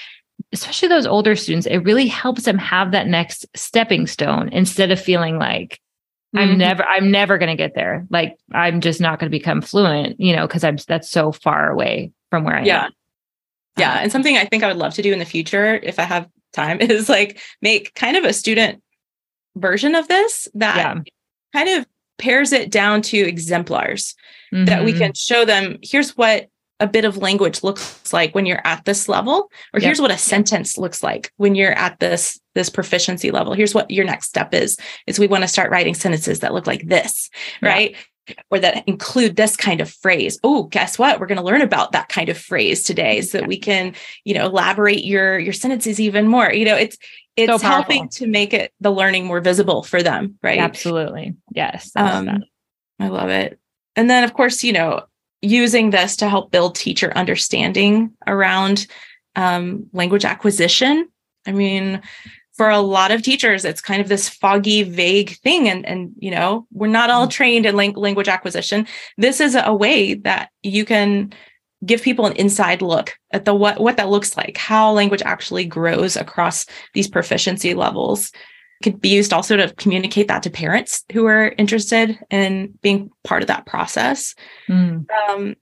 especially 0.54 0.88
those 0.88 1.08
older 1.08 1.36
students, 1.36 1.68
it 1.68 1.80
really 1.80 2.08
helps 2.08 2.44
them 2.44 2.58
have 2.58 2.92
that 2.92 3.08
next 3.08 3.46
stepping 3.56 4.08
stone 4.08 4.50
instead 4.50 4.92
of 4.92 5.00
feeling 5.00 5.38
like 5.38 5.80
mm-hmm. 6.36 6.40
I'm 6.40 6.58
never, 6.58 6.84
I'm 6.86 7.12
never 7.12 7.38
going 7.38 7.50
to 7.50 7.56
get 7.56 7.76
there. 7.76 8.06
Like 8.10 8.38
I'm 8.54 8.82
just 8.82 9.02
not 9.02 9.20
going 9.20 9.32
to 9.32 9.38
become 9.38 9.62
fluent, 9.62 10.20
you 10.20 10.36
know, 10.36 10.48
because 10.48 10.64
I'm 10.64 10.78
that's 10.88 11.10
so 11.10 11.32
far 11.32 11.70
away 11.72 12.12
from 12.30 12.44
where 12.44 12.56
I 12.56 12.64
yeah. 12.64 12.86
am. 12.86 12.92
Yeah. 13.78 13.92
Um, 13.92 13.98
and 14.04 14.12
something 14.12 14.38
I 14.38 14.46
think 14.46 14.64
I 14.64 14.68
would 14.68 14.78
love 14.78 14.94
to 14.96 15.02
do 15.02 15.14
in 15.14 15.20
the 15.20 15.26
future, 15.26 15.76
if 15.76 16.00
I 16.00 16.04
have 16.04 16.28
time, 16.54 16.80
is 16.82 17.10
like 17.10 17.42
make 17.62 17.94
kind 17.96 18.18
of 18.18 18.24
a 18.24 18.34
student 18.34 18.82
version 19.60 19.96
of 19.96 20.08
this 20.08 20.48
that 20.54 20.78
yeah. 20.78 21.02
kind 21.54 21.70
of 21.70 21.86
pairs 22.18 22.52
it 22.52 22.72
down 22.72 23.02
to 23.02 23.18
exemplars 23.18 24.16
mm-hmm. 24.54 24.66
that 24.66 24.84
we 24.84 24.92
mm-hmm. 24.92 25.02
can 25.02 25.14
show 25.14 25.46
them 25.46 25.78
here's 25.82 26.18
what 26.18 26.48
a 26.80 26.88
bit 26.88 27.06
of 27.06 27.18
language 27.18 27.64
looks 27.64 28.14
like 28.14 28.36
when 28.36 28.46
you're 28.46 28.62
at 28.64 28.86
this 28.86 29.10
level 29.10 29.50
or 29.74 29.80
yep. 29.80 29.84
here's 29.84 30.02
what 30.02 30.12
a 30.12 30.18
sentence 30.18 30.78
looks 30.78 31.02
like 31.02 31.32
when 31.38 31.56
you're 31.56 31.72
at 31.72 32.00
this 32.00 32.40
this 32.56 32.70
proficiency 32.70 33.32
level 33.32 33.54
here's 33.54 33.74
what 33.74 33.90
your 33.90 34.06
next 34.06 34.28
step 34.28 34.54
is 34.54 34.78
is 35.08 35.20
we 35.20 35.28
want 35.28 35.44
to 35.44 35.48
start 35.48 35.72
writing 35.72 35.94
sentences 35.94 36.40
that 36.40 36.54
look 36.54 36.68
like 36.68 36.88
this 36.88 37.30
right 37.62 37.96
or 38.50 38.60
that 38.60 38.88
include 38.88 39.36
this 39.36 39.56
kind 39.56 39.82
of 39.82 39.90
phrase 39.90 40.40
oh 40.44 40.64
guess 40.64 41.00
what? 41.00 41.20
We're 41.20 41.28
going 41.28 41.40
to 41.40 41.44
learn 41.44 41.62
about 41.62 41.92
that 41.92 42.10
kind 42.10 42.30
of 42.30 42.38
phrase 42.38 42.84
today 42.84 43.22
so 43.22 43.40
that 43.40 43.48
we 43.48 43.58
can 43.58 43.94
you 44.24 44.34
know 44.34 44.46
elaborate 44.46 45.04
your 45.04 45.38
your 45.40 45.54
sentences 45.54 46.00
even 46.00 46.28
more. 46.28 46.52
You 46.52 46.66
know 46.66 46.76
it's 46.76 46.98
it's 47.36 47.62
so 47.62 47.68
helping 47.68 48.10
to 48.10 48.28
make 48.28 48.54
it 48.54 48.74
the 48.80 48.92
learning 48.92 49.26
more 49.26 49.42
visible 49.42 49.84
for 49.84 50.02
them 50.02 50.38
right? 50.42 50.60
Absolutely. 50.60 51.36
Yes 51.54 51.92
um, 51.96 52.44
i 53.00 53.08
love 53.08 53.30
it. 53.30 53.60
And 53.96 54.10
then 54.10 54.24
of 54.24 54.34
course 54.34 54.64
you 54.64 54.74
know 54.74 55.04
using 55.42 55.92
this 55.92 56.16
to 56.18 56.30
help 56.30 56.52
build 56.52 56.76
teacher 56.76 57.12
understanding 57.16 58.14
around 58.26 58.88
um, 59.36 59.88
language 59.94 60.26
acquisition. 60.26 61.08
I 61.46 61.52
mean, 61.52 62.02
for 62.58 62.70
a 62.70 62.80
lot 62.80 63.12
of 63.12 63.22
teachers, 63.22 63.64
it's 63.64 63.82
kind 63.82 64.02
of 64.02 64.10
this 64.10 64.28
foggy, 64.28 64.84
vague 64.84 65.38
thing. 65.38 65.70
And, 65.70 65.86
and 65.86 66.12
you 66.18 66.32
know, 66.32 66.68
we're 66.72 66.88
not 66.88 67.10
all 67.10 67.28
mm. 67.28 67.32
trained 67.32 67.66
in 67.66 67.76
lang- 67.76 67.94
language 67.94 68.28
acquisition. 68.28 68.88
This 69.18 69.40
is 69.40 69.56
a 69.56 69.74
way 69.74 70.16
that 70.16 70.50
you 70.64 70.84
can 70.84 71.34
give 71.86 72.02
people 72.02 72.26
an 72.26 72.34
inside 72.34 72.82
look 72.82 73.16
at 73.32 73.46
the 73.46 73.54
what 73.54 73.80
what 73.80 73.98
that 73.98 74.10
looks 74.10 74.36
like, 74.36 74.58
how 74.58 74.92
language 74.92 75.22
actually 75.24 75.66
grows 75.66 76.16
across 76.16 76.66
these 76.94 77.08
proficiency 77.08 77.76
levels 77.76 78.32
could 78.84 79.00
be 79.00 79.10
used 79.10 79.34
also 79.34 79.58
to 79.58 79.74
communicate 79.76 80.28
that 80.28 80.44
to 80.44 80.50
parents 80.50 81.04
who 81.12 81.26
are 81.26 81.54
interested 81.58 82.20
in 82.30 82.74
being 82.82 83.10
part 83.24 83.42
of 83.42 83.48
that 83.48 83.66
process. 83.66 84.36
Mm. 84.70 85.06
Um, 85.30 85.56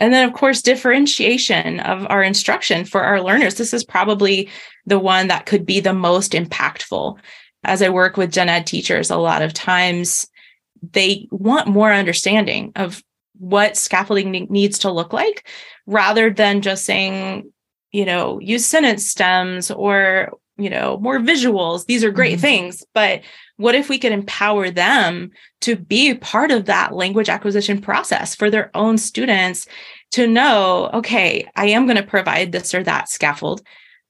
and 0.00 0.12
then, 0.12 0.28
of 0.28 0.34
course, 0.34 0.62
differentiation 0.62 1.80
of 1.80 2.06
our 2.08 2.22
instruction 2.22 2.84
for 2.84 3.02
our 3.02 3.20
learners. 3.20 3.56
This 3.56 3.74
is 3.74 3.84
probably 3.84 4.48
the 4.86 4.98
one 4.98 5.28
that 5.28 5.46
could 5.46 5.66
be 5.66 5.80
the 5.80 5.92
most 5.92 6.32
impactful. 6.32 7.18
As 7.64 7.82
I 7.82 7.88
work 7.88 8.16
with 8.16 8.32
gen 8.32 8.48
ed 8.48 8.66
teachers, 8.66 9.10
a 9.10 9.16
lot 9.16 9.42
of 9.42 9.52
times 9.52 10.28
they 10.92 11.26
want 11.32 11.66
more 11.66 11.92
understanding 11.92 12.72
of 12.76 13.02
what 13.38 13.76
scaffolding 13.76 14.46
needs 14.50 14.80
to 14.80 14.92
look 14.92 15.12
like 15.12 15.48
rather 15.86 16.30
than 16.30 16.62
just 16.62 16.84
saying, 16.84 17.52
you 17.90 18.04
know, 18.04 18.38
use 18.40 18.64
sentence 18.64 19.08
stems 19.08 19.70
or 19.70 20.32
you 20.58 20.68
know, 20.68 20.98
more 20.98 21.20
visuals. 21.20 21.86
These 21.86 22.04
are 22.04 22.10
great 22.10 22.34
mm-hmm. 22.34 22.42
things, 22.42 22.84
but 22.92 23.22
what 23.58 23.74
if 23.74 23.88
we 23.88 23.98
could 23.98 24.12
empower 24.12 24.70
them 24.70 25.30
to 25.60 25.76
be 25.76 26.14
part 26.14 26.50
of 26.50 26.64
that 26.66 26.94
language 26.94 27.28
acquisition 27.28 27.80
process 27.80 28.34
for 28.34 28.50
their 28.50 28.70
own 28.74 28.96
students 28.96 29.66
to 30.12 30.26
know, 30.26 30.88
okay, 30.94 31.46
I 31.54 31.66
am 31.66 31.84
going 31.84 31.96
to 31.96 32.02
provide 32.02 32.52
this 32.52 32.72
or 32.72 32.82
that 32.84 33.08
scaffold, 33.08 33.60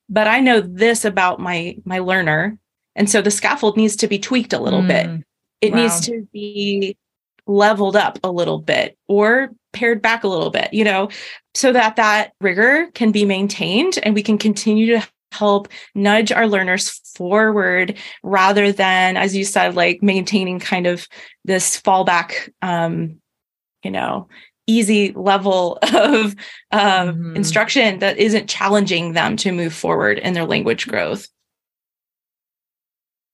but 0.09 0.29
I 0.29 0.41
know 0.41 0.61
this 0.61 1.05
about 1.05 1.41
my 1.41 1.77
my 1.85 1.99
learner, 1.99 2.59
and 2.95 3.11
so 3.11 3.21
the 3.21 3.31
scaffold 3.31 3.77
needs 3.77 3.97
to 3.97 4.09
be 4.09 4.19
tweaked 4.19 4.53
a 4.53 4.61
little 4.61 4.83
mm. 4.83 4.89
bit. 4.89 5.25
It 5.61 5.73
wow. 5.73 5.83
needs 5.83 6.01
to 6.07 6.29
be 6.33 6.97
leveled 7.47 7.97
up 7.97 8.19
a 8.23 8.31
little 8.31 8.59
bit 8.59 8.97
or 9.09 9.51
pared 9.73 10.03
back 10.03 10.25
a 10.25 10.29
little 10.29 10.51
bit, 10.51 10.73
you 10.75 10.85
know, 10.85 11.09
so 11.55 11.73
that 11.73 11.97
that 11.97 12.33
rigor 12.41 12.91
can 12.95 13.13
be 13.13 13.25
maintained 13.25 13.99
and 14.03 14.15
we 14.15 14.23
can 14.23 14.39
continue 14.39 14.99
to 14.99 15.09
help 15.33 15.69
nudge 15.95 16.33
our 16.33 16.47
learners 16.47 17.01
forward 17.15 17.97
rather 18.23 18.73
than 18.73 19.17
as 19.17 19.37
you 19.37 19.45
said 19.45 19.75
like 19.75 20.03
maintaining 20.03 20.59
kind 20.59 20.87
of 20.87 21.07
this 21.45 21.81
fallback 21.81 22.51
um 22.63 23.21
you 23.83 23.91
know 23.91 24.29
easy 24.67 25.13
level 25.13 25.79
of 25.83 26.37
um, 26.71 27.09
mm-hmm. 27.09 27.37
instruction 27.37 27.99
that 28.01 28.19
isn't 28.19 28.49
challenging 28.49 29.15
them 29.15 29.37
to 29.37 29.51
move 29.51 29.73
forward 29.73 30.19
in 30.19 30.35
their 30.35 30.45
language 30.45 30.87
growth. 30.87 31.27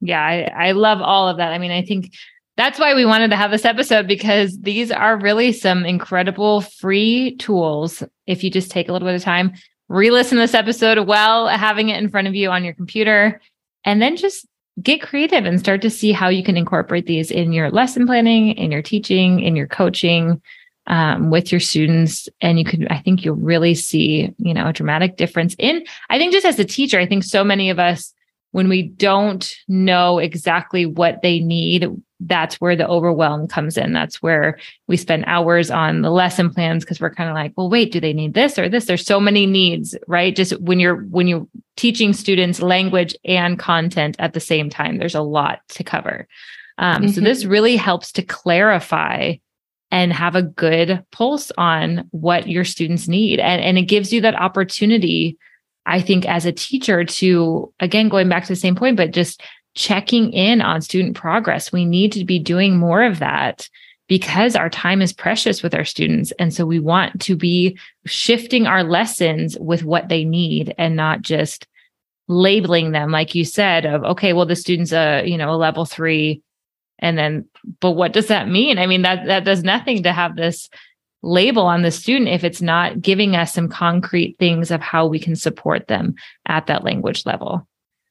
Yeah 0.00 0.22
I, 0.22 0.68
I 0.68 0.72
love 0.72 1.00
all 1.02 1.28
of 1.28 1.38
that. 1.38 1.52
I 1.52 1.58
mean 1.58 1.70
i 1.72 1.82
think 1.82 2.12
that's 2.56 2.78
why 2.78 2.94
we 2.94 3.04
wanted 3.04 3.30
to 3.30 3.36
have 3.36 3.50
this 3.50 3.64
episode 3.64 4.06
because 4.06 4.58
these 4.60 4.92
are 4.92 5.18
really 5.18 5.52
some 5.52 5.84
incredible 5.84 6.60
free 6.60 7.36
tools 7.36 8.02
if 8.26 8.44
you 8.44 8.50
just 8.50 8.70
take 8.70 8.88
a 8.88 8.92
little 8.92 9.08
bit 9.08 9.16
of 9.16 9.22
time 9.22 9.52
re-listen 9.88 10.36
to 10.36 10.42
this 10.42 10.54
episode 10.54 11.06
while 11.06 11.48
having 11.48 11.88
it 11.88 12.02
in 12.02 12.08
front 12.08 12.28
of 12.28 12.34
you 12.34 12.50
on 12.50 12.64
your 12.64 12.74
computer 12.74 13.40
and 13.84 14.00
then 14.00 14.16
just 14.16 14.46
get 14.82 15.02
creative 15.02 15.44
and 15.44 15.60
start 15.60 15.82
to 15.82 15.90
see 15.90 16.12
how 16.12 16.28
you 16.28 16.42
can 16.42 16.56
incorporate 16.56 17.06
these 17.06 17.30
in 17.30 17.52
your 17.52 17.70
lesson 17.70 18.06
planning 18.06 18.52
in 18.52 18.72
your 18.72 18.82
teaching 18.82 19.40
in 19.40 19.54
your 19.54 19.68
coaching 19.68 20.40
um, 20.86 21.30
with 21.30 21.50
your 21.50 21.60
students. 21.60 22.28
And 22.40 22.58
you 22.58 22.64
can 22.64 22.88
i 22.88 22.98
think 22.98 23.24
you'll 23.24 23.36
really 23.36 23.74
see 23.74 24.30
you 24.38 24.54
know 24.54 24.68
a 24.68 24.72
dramatic 24.72 25.16
difference 25.16 25.54
in 25.58 25.84
i 26.10 26.18
think 26.18 26.32
just 26.32 26.46
as 26.46 26.58
a 26.58 26.64
teacher 26.64 26.98
i 26.98 27.06
think 27.06 27.24
so 27.24 27.44
many 27.44 27.70
of 27.70 27.78
us 27.78 28.12
when 28.50 28.68
we 28.68 28.82
don't 28.82 29.56
know 29.66 30.18
exactly 30.18 30.86
what 30.86 31.22
they 31.22 31.40
need 31.40 31.88
that's 32.20 32.60
where 32.60 32.76
the 32.76 32.86
overwhelm 32.86 33.48
comes 33.48 33.76
in. 33.76 33.92
That's 33.92 34.22
where 34.22 34.58
we 34.86 34.96
spend 34.96 35.24
hours 35.26 35.70
on 35.70 36.02
the 36.02 36.10
lesson 36.10 36.50
plans 36.50 36.84
because 36.84 37.00
we're 37.00 37.14
kind 37.14 37.28
of 37.28 37.34
like, 37.34 37.52
well, 37.56 37.68
wait, 37.68 37.92
do 37.92 38.00
they 38.00 38.12
need 38.12 38.34
this 38.34 38.58
or 38.58 38.68
this? 38.68 38.86
There's 38.86 39.04
so 39.04 39.20
many 39.20 39.46
needs, 39.46 39.96
right? 40.06 40.34
Just 40.34 40.58
when 40.60 40.80
you're 40.80 40.96
when 40.96 41.26
you're 41.26 41.46
teaching 41.76 42.12
students 42.12 42.62
language 42.62 43.16
and 43.24 43.58
content 43.58 44.16
at 44.18 44.32
the 44.32 44.40
same 44.40 44.70
time, 44.70 44.98
there's 44.98 45.14
a 45.14 45.22
lot 45.22 45.60
to 45.70 45.84
cover. 45.84 46.28
Um, 46.78 47.02
mm-hmm. 47.02 47.12
So 47.12 47.20
this 47.20 47.44
really 47.44 47.76
helps 47.76 48.12
to 48.12 48.22
clarify 48.22 49.34
and 49.90 50.12
have 50.12 50.34
a 50.34 50.42
good 50.42 51.04
pulse 51.12 51.52
on 51.56 52.08
what 52.10 52.48
your 52.48 52.64
students 52.64 53.08
need, 53.08 53.40
and 53.40 53.60
and 53.60 53.76
it 53.78 53.82
gives 53.82 54.12
you 54.12 54.20
that 54.22 54.40
opportunity. 54.40 55.36
I 55.86 56.00
think 56.00 56.26
as 56.26 56.46
a 56.46 56.52
teacher 56.52 57.04
to 57.04 57.72
again 57.80 58.08
going 58.08 58.28
back 58.28 58.44
to 58.44 58.52
the 58.52 58.56
same 58.56 58.76
point, 58.76 58.96
but 58.96 59.10
just 59.10 59.42
checking 59.74 60.32
in 60.32 60.60
on 60.60 60.80
student 60.80 61.16
progress. 61.16 61.72
We 61.72 61.84
need 61.84 62.12
to 62.12 62.24
be 62.24 62.38
doing 62.38 62.76
more 62.76 63.02
of 63.02 63.18
that 63.18 63.68
because 64.06 64.54
our 64.54 64.68
time 64.68 65.00
is 65.00 65.12
precious 65.12 65.62
with 65.62 65.74
our 65.74 65.84
students. 65.84 66.32
And 66.38 66.52
so 66.52 66.66
we 66.66 66.78
want 66.78 67.20
to 67.22 67.36
be 67.36 67.78
shifting 68.04 68.66
our 68.66 68.84
lessons 68.84 69.56
with 69.58 69.82
what 69.84 70.08
they 70.08 70.24
need 70.24 70.74
and 70.76 70.94
not 70.94 71.22
just 71.22 71.66
labeling 72.28 72.92
them, 72.92 73.10
like 73.10 73.34
you 73.34 73.44
said, 73.44 73.86
of, 73.86 74.04
okay, 74.04 74.32
well, 74.32 74.46
the 74.46 74.56
student's 74.56 74.92
a, 74.92 75.24
you 75.26 75.36
know, 75.36 75.50
a 75.50 75.56
level 75.56 75.84
three. 75.84 76.42
And 76.98 77.18
then, 77.18 77.46
but 77.80 77.92
what 77.92 78.12
does 78.12 78.28
that 78.28 78.48
mean? 78.48 78.78
I 78.78 78.86
mean, 78.86 79.02
that, 79.02 79.26
that 79.26 79.44
does 79.44 79.62
nothing 79.62 80.02
to 80.02 80.12
have 80.12 80.36
this 80.36 80.68
label 81.22 81.62
on 81.64 81.82
the 81.82 81.90
student 81.90 82.28
if 82.28 82.44
it's 82.44 82.62
not 82.62 83.00
giving 83.00 83.34
us 83.34 83.52
some 83.52 83.68
concrete 83.68 84.36
things 84.38 84.70
of 84.70 84.80
how 84.80 85.06
we 85.06 85.18
can 85.18 85.34
support 85.34 85.88
them 85.88 86.14
at 86.46 86.66
that 86.66 86.84
language 86.84 87.24
level. 87.24 87.66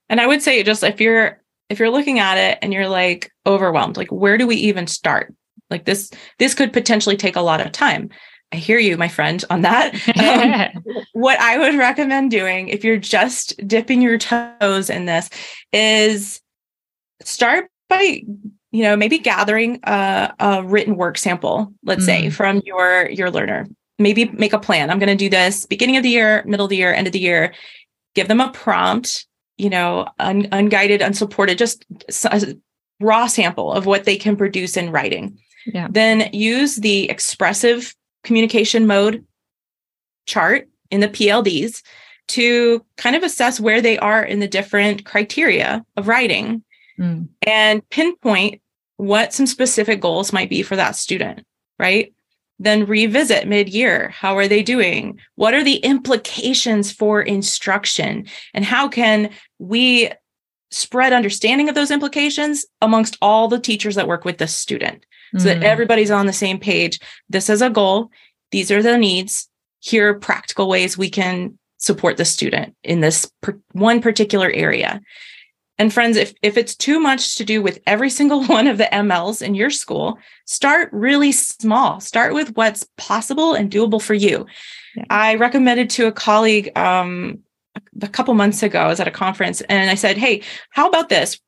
And 0.09 0.19
I 0.19 0.27
would 0.27 0.41
say 0.41 0.61
just 0.63 0.83
if 0.83 0.99
you're 0.99 1.39
if 1.69 1.79
you're 1.79 1.89
looking 1.89 2.19
at 2.19 2.37
it 2.37 2.59
and 2.61 2.73
you're 2.73 2.89
like 2.89 3.31
overwhelmed, 3.45 3.97
like 3.97 4.11
where 4.11 4.37
do 4.37 4.47
we 4.47 4.55
even 4.57 4.87
start? 4.87 5.33
Like 5.69 5.85
this, 5.85 6.11
this 6.39 6.53
could 6.53 6.73
potentially 6.73 7.17
take 7.17 7.35
a 7.35 7.41
lot 7.41 7.61
of 7.61 7.71
time. 7.71 8.09
I 8.51 8.57
hear 8.57 8.77
you, 8.77 8.97
my 8.97 9.07
friend, 9.07 9.43
on 9.49 9.61
that. 9.61 9.93
Um, 10.23 10.83
what 11.13 11.39
I 11.39 11.57
would 11.57 11.75
recommend 11.75 12.31
doing 12.31 12.69
if 12.69 12.83
you're 12.83 12.97
just 12.97 13.55
dipping 13.67 14.01
your 14.01 14.17
toes 14.17 14.89
in 14.89 15.05
this 15.05 15.29
is 15.71 16.39
start 17.23 17.69
by 17.89 18.21
you 18.71 18.83
know 18.83 18.95
maybe 18.95 19.19
gathering 19.19 19.79
a, 19.83 20.33
a 20.39 20.63
written 20.63 20.95
work 20.95 21.17
sample 21.17 21.73
let's 21.83 22.03
mm. 22.03 22.05
say 22.05 22.29
from 22.29 22.61
your 22.65 23.09
your 23.09 23.31
learner 23.31 23.67
maybe 23.99 24.25
make 24.25 24.53
a 24.53 24.59
plan 24.59 24.89
i'm 24.89 24.99
going 24.99 25.07
to 25.07 25.15
do 25.15 25.29
this 25.29 25.65
beginning 25.65 25.95
of 25.95 26.03
the 26.03 26.09
year 26.09 26.43
middle 26.45 26.65
of 26.65 26.69
the 26.69 26.77
year 26.77 26.93
end 26.93 27.07
of 27.07 27.13
the 27.13 27.19
year 27.19 27.53
give 28.15 28.27
them 28.27 28.41
a 28.41 28.51
prompt 28.51 29.25
you 29.63 29.69
know, 29.69 30.07
un- 30.19 30.49
unguided, 30.51 31.01
unsupported, 31.01 31.57
just 31.57 31.85
a 32.25 32.55
raw 32.99 33.27
sample 33.27 33.71
of 33.71 33.85
what 33.85 34.03
they 34.03 34.17
can 34.17 34.35
produce 34.35 34.75
in 34.75 34.91
writing. 34.91 35.39
Yeah. 35.65 35.87
Then 35.89 36.29
use 36.33 36.75
the 36.75 37.09
expressive 37.09 37.95
communication 38.23 38.85
mode 38.85 39.25
chart 40.25 40.67
in 40.91 40.99
the 40.99 41.07
PLDs 41.07 41.81
to 42.29 42.85
kind 42.97 43.15
of 43.15 43.23
assess 43.23 43.59
where 43.59 43.81
they 43.81 43.97
are 43.97 44.23
in 44.23 44.39
the 44.39 44.47
different 44.47 45.05
criteria 45.05 45.85
of 45.95 46.07
writing 46.07 46.63
mm. 46.99 47.27
and 47.45 47.87
pinpoint 47.89 48.61
what 48.97 49.33
some 49.33 49.47
specific 49.47 50.01
goals 50.01 50.33
might 50.33 50.49
be 50.49 50.61
for 50.61 50.75
that 50.75 50.95
student, 50.95 51.45
right? 51.79 52.13
Then 52.63 52.85
revisit 52.85 53.47
mid-year. 53.47 54.09
How 54.09 54.37
are 54.37 54.47
they 54.47 54.63
doing? 54.63 55.19
What 55.35 55.53
are 55.53 55.63
the 55.63 55.77
implications 55.77 56.91
for 56.91 57.21
instruction? 57.21 58.25
And 58.53 58.65
how 58.65 58.87
can 58.87 59.29
we 59.59 60.11
spread 60.71 61.13
understanding 61.13 61.69
of 61.69 61.75
those 61.75 61.91
implications 61.91 62.65
amongst 62.81 63.17
all 63.21 63.47
the 63.47 63.59
teachers 63.59 63.95
that 63.95 64.07
work 64.07 64.25
with 64.25 64.37
the 64.37 64.47
student? 64.47 65.05
So 65.37 65.39
mm. 65.39 65.43
that 65.45 65.63
everybody's 65.63 66.11
on 66.11 66.25
the 66.25 66.33
same 66.33 66.59
page. 66.59 66.99
This 67.29 67.49
is 67.49 67.61
a 67.61 67.69
goal. 67.69 68.09
These 68.51 68.71
are 68.71 68.83
the 68.83 68.97
needs. 68.97 69.49
Here 69.79 70.09
are 70.09 70.19
practical 70.19 70.69
ways 70.69 70.97
we 70.97 71.09
can 71.09 71.57
support 71.77 72.17
the 72.17 72.25
student 72.25 72.75
in 72.83 73.01
this 73.01 73.29
per- 73.41 73.59
one 73.73 73.99
particular 73.99 74.49
area 74.49 75.01
and 75.79 75.93
friends, 75.93 76.17
if, 76.17 76.33
if 76.41 76.57
it's 76.57 76.75
too 76.75 76.99
much 76.99 77.35
to 77.35 77.43
do 77.43 77.61
with 77.61 77.79
every 77.87 78.09
single 78.09 78.43
one 78.45 78.67
of 78.67 78.77
the 78.77 78.89
MLs 78.91 79.41
in 79.41 79.55
your 79.55 79.69
school, 79.69 80.17
start 80.45 80.89
really 80.91 81.31
small. 81.31 81.99
Start 81.99 82.33
with 82.33 82.55
what's 82.55 82.85
possible 82.97 83.53
and 83.53 83.71
doable 83.71 84.01
for 84.01 84.13
you. 84.13 84.45
Yeah. 84.95 85.05
I 85.09 85.35
recommended 85.35 85.89
to 85.91 86.07
a 86.07 86.11
colleague 86.11 86.77
um, 86.77 87.39
a 88.01 88.07
couple 88.07 88.33
months 88.33 88.63
ago, 88.63 88.79
I 88.79 88.87
was 88.87 88.99
at 88.99 89.07
a 89.07 89.11
conference 89.11 89.61
and 89.61 89.89
I 89.89 89.95
said, 89.95 90.17
Hey, 90.17 90.43
how 90.69 90.87
about 90.87 91.09
this? 91.09 91.39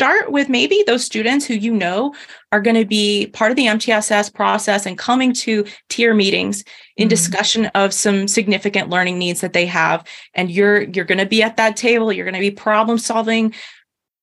Start 0.00 0.32
with 0.32 0.48
maybe 0.48 0.82
those 0.86 1.04
students 1.04 1.44
who 1.44 1.52
you 1.52 1.70
know 1.70 2.14
are 2.52 2.62
going 2.62 2.74
to 2.74 2.86
be 2.86 3.26
part 3.34 3.50
of 3.50 3.56
the 3.58 3.66
MTSS 3.66 4.32
process 4.32 4.86
and 4.86 4.96
coming 4.96 5.30
to 5.34 5.66
tier 5.90 6.14
meetings 6.14 6.64
in 6.96 7.04
mm-hmm. 7.04 7.10
discussion 7.10 7.66
of 7.74 7.92
some 7.92 8.26
significant 8.26 8.88
learning 8.88 9.18
needs 9.18 9.42
that 9.42 9.52
they 9.52 9.66
have. 9.66 10.02
And 10.32 10.50
you're 10.50 10.84
you're 10.84 11.04
going 11.04 11.18
to 11.18 11.26
be 11.26 11.42
at 11.42 11.58
that 11.58 11.76
table 11.76 12.14
you're 12.14 12.24
going 12.24 12.32
to 12.32 12.40
be 12.40 12.50
problem 12.50 12.96
solving. 12.96 13.52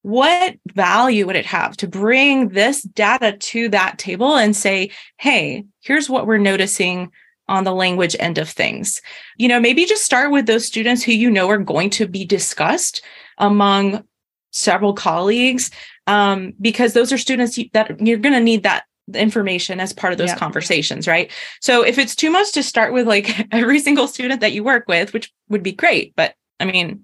What 0.01 0.55
value 0.73 1.27
would 1.27 1.35
it 1.35 1.45
have 1.45 1.77
to 1.77 1.87
bring 1.87 2.49
this 2.49 2.81
data 2.81 3.37
to 3.37 3.69
that 3.69 3.99
table 3.99 4.35
and 4.35 4.55
say 4.55 4.89
hey 5.17 5.63
here's 5.81 6.09
what 6.09 6.25
we're 6.25 6.39
noticing 6.39 7.11
on 7.47 7.65
the 7.65 7.71
language 7.71 8.15
end 8.19 8.39
of 8.39 8.49
things. 8.49 8.99
You 9.37 9.47
know 9.47 9.59
maybe 9.59 9.85
just 9.85 10.03
start 10.03 10.31
with 10.31 10.47
those 10.47 10.65
students 10.65 11.03
who 11.03 11.11
you 11.11 11.29
know 11.29 11.47
are 11.51 11.59
going 11.59 11.91
to 11.91 12.07
be 12.07 12.25
discussed 12.25 13.03
among 13.37 14.03
several 14.51 14.93
colleagues 14.93 15.71
um, 16.07 16.53
because 16.59 16.93
those 16.93 17.11
are 17.11 17.17
students 17.17 17.59
that 17.73 17.99
you're 17.99 18.17
going 18.17 18.33
to 18.33 18.39
need 18.39 18.63
that 18.63 18.85
information 19.13 19.79
as 19.79 19.93
part 19.93 20.11
of 20.11 20.19
those 20.19 20.29
yeah. 20.29 20.37
conversations 20.37 21.07
right? 21.07 21.31
So 21.61 21.83
if 21.83 21.97
it's 21.97 22.15
too 22.15 22.29
much 22.29 22.51
to 22.53 22.63
start 22.63 22.93
with 22.93 23.07
like 23.07 23.47
every 23.51 23.79
single 23.79 24.07
student 24.07 24.41
that 24.41 24.53
you 24.53 24.63
work 24.63 24.85
with 24.87 25.13
which 25.13 25.31
would 25.49 25.63
be 25.63 25.71
great 25.71 26.13
but 26.15 26.35
i 26.59 26.65
mean 26.65 27.03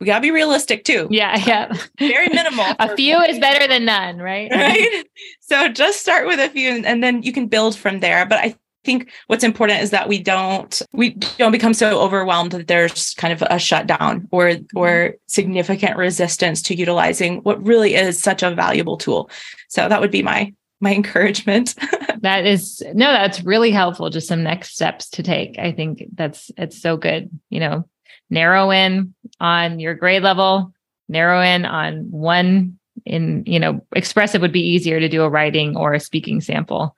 we 0.00 0.06
got 0.06 0.16
to 0.16 0.22
be 0.22 0.30
realistic 0.30 0.84
too. 0.84 1.08
Yeah 1.10 1.36
yeah. 1.46 1.76
Very 1.98 2.28
minimal 2.28 2.64
a 2.78 2.96
few 2.96 3.20
is 3.20 3.38
better 3.38 3.68
than 3.68 3.84
none 3.84 4.18
right? 4.18 4.50
Right? 4.60 5.04
So 5.40 5.68
just 5.68 6.00
start 6.00 6.26
with 6.26 6.40
a 6.40 6.48
few 6.48 6.70
and 6.70 7.04
then 7.04 7.22
you 7.22 7.32
can 7.32 7.46
build 7.48 7.76
from 7.76 8.00
there 8.00 8.24
but 8.26 8.38
i 8.38 8.54
think 8.84 9.10
what's 9.26 9.44
important 9.44 9.82
is 9.82 9.90
that 9.90 10.08
we 10.08 10.18
don't 10.18 10.82
we 10.92 11.10
don't 11.38 11.52
become 11.52 11.74
so 11.74 12.00
overwhelmed 12.00 12.52
that 12.52 12.66
there's 12.66 13.14
kind 13.14 13.32
of 13.32 13.42
a 13.50 13.58
shutdown 13.58 14.28
or 14.30 14.52
or 14.74 14.88
mm-hmm. 14.88 15.16
significant 15.26 15.96
resistance 15.96 16.62
to 16.62 16.74
utilizing 16.74 17.38
what 17.38 17.64
really 17.64 17.94
is 17.94 18.20
such 18.20 18.42
a 18.42 18.54
valuable 18.54 18.96
tool. 18.96 19.30
So 19.68 19.88
that 19.88 20.00
would 20.00 20.10
be 20.10 20.22
my 20.22 20.52
my 20.80 20.94
encouragement. 21.00 21.74
that 22.20 22.46
is 22.46 22.82
no, 22.94 23.12
that's 23.12 23.42
really 23.42 23.70
helpful. 23.70 24.10
Just 24.10 24.28
some 24.28 24.42
next 24.42 24.74
steps 24.74 25.10
to 25.10 25.22
take. 25.22 25.58
I 25.58 25.72
think 25.72 26.04
that's 26.14 26.50
it's 26.56 26.80
so 26.80 26.96
good. 26.96 27.30
You 27.50 27.60
know, 27.60 27.88
narrow 28.30 28.70
in 28.70 29.14
on 29.40 29.78
your 29.78 29.94
grade 29.94 30.22
level, 30.22 30.72
narrow 31.08 31.42
in 31.42 31.66
on 31.66 32.10
one 32.10 32.78
in, 33.06 33.44
you 33.46 33.58
know, 33.58 33.84
expressive 33.94 34.40
would 34.40 34.52
be 34.52 34.66
easier 34.66 35.00
to 35.00 35.08
do 35.08 35.22
a 35.22 35.28
writing 35.28 35.76
or 35.76 35.94
a 35.94 36.00
speaking 36.00 36.40
sample 36.40 36.96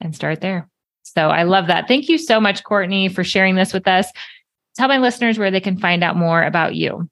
and 0.00 0.14
start 0.14 0.40
there. 0.40 0.69
So 1.14 1.28
I 1.28 1.42
love 1.42 1.66
that. 1.66 1.88
Thank 1.88 2.08
you 2.08 2.18
so 2.18 2.40
much, 2.40 2.64
Courtney, 2.64 3.08
for 3.08 3.24
sharing 3.24 3.54
this 3.54 3.72
with 3.72 3.88
us. 3.88 4.10
Tell 4.76 4.88
my 4.88 4.98
listeners 4.98 5.38
where 5.38 5.50
they 5.50 5.60
can 5.60 5.78
find 5.78 6.04
out 6.04 6.16
more 6.16 6.42
about 6.42 6.74
you. 6.74 7.08